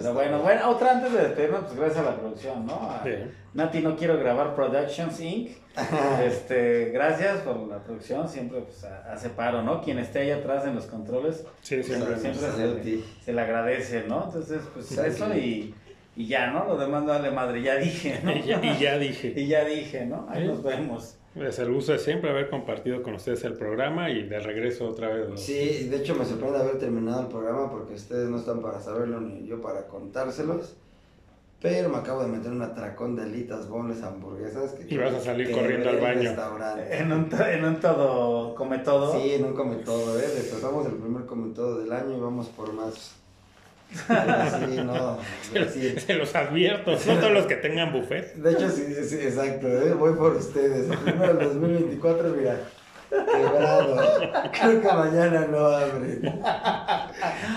[0.00, 2.74] Pero bueno, bueno, otra antes de despedirnos, pues gracias a la producción, ¿no?
[2.74, 3.10] A Sí.
[3.54, 5.50] Nati No Quiero Grabar Productions Inc.
[6.24, 9.80] Este, gracias por la producción, siempre pues, hace paro, ¿no?
[9.82, 12.16] Quien esté ahí atrás en los controles, Sí, siempre.
[12.18, 14.24] siempre Saludos se, se le agradece, ¿no?
[14.26, 15.38] Entonces, pues Sí, eso sí.
[15.38, 15.74] y,
[16.16, 16.64] y ya, ¿no?
[16.66, 18.32] Lo demás no vale madre, ya dije, ¿no?
[18.36, 19.32] Y ya, y ya dije.
[19.36, 20.26] Y ya dije, ¿no?
[20.28, 20.48] Ahí Sí.
[20.48, 21.16] nos vemos.
[21.34, 25.08] Es el gusto de siempre haber compartido con ustedes el programa y de regreso otra
[25.08, 25.30] vez.
[25.30, 25.36] ¿no?
[25.38, 29.18] Sí, de hecho me sorprende haber terminado el programa porque ustedes no están para saberlo
[29.20, 30.76] ni yo para contárselos.
[31.62, 34.72] Pero me acabo de meter un atracón de alitas, bonles, hamburguesas.
[34.72, 36.32] Que Y vas a salir corriendo al baño.
[36.90, 39.12] En un, en un todo, come todo.
[39.18, 40.26] Sí, en un come todo, ¿eh?
[40.26, 43.14] Destrozamos el primer come todo del año y vamos por más.
[43.92, 45.18] Sí, no.
[45.72, 46.00] sí.
[46.00, 48.34] Se los advierto, no todos los que tengan buffet.
[48.34, 49.94] De hecho, sí, sí, exacto, ¿eh?
[49.94, 50.90] voy por ustedes.
[50.90, 52.60] El primero del 2024, mira,
[53.10, 53.96] quebrado.
[54.52, 56.40] Creo que mañana no abren.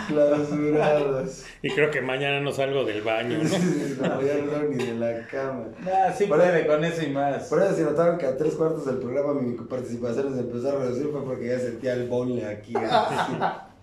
[0.08, 1.46] Clausurados.
[1.62, 3.50] Y creo que mañana no salgo del baño, ¿no?
[4.08, 5.66] No, ya no salgo ni de la cama.
[5.86, 7.44] Ah, sí Por puede con eso y más.
[7.46, 10.80] Por eso, si notaron que a tres cuartos del programa mi participación se empezó a
[10.80, 12.74] reducir, fue porque ya sentía el bonle aquí.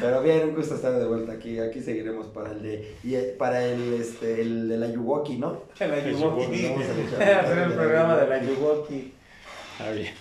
[0.00, 1.58] Pero bien, un gusto estar de vuelta aquí.
[1.58, 2.94] Aquí seguiremos para el de.
[3.04, 5.62] Y eh, para el, este, el de la Yuwoki, ¿no?
[5.80, 6.42] El Yuwoki.
[6.44, 6.62] Yuwoki.
[6.68, 9.12] Vamos a echar- Hacer el programa de la Yuwoki.
[9.80, 10.12] Ah, bien.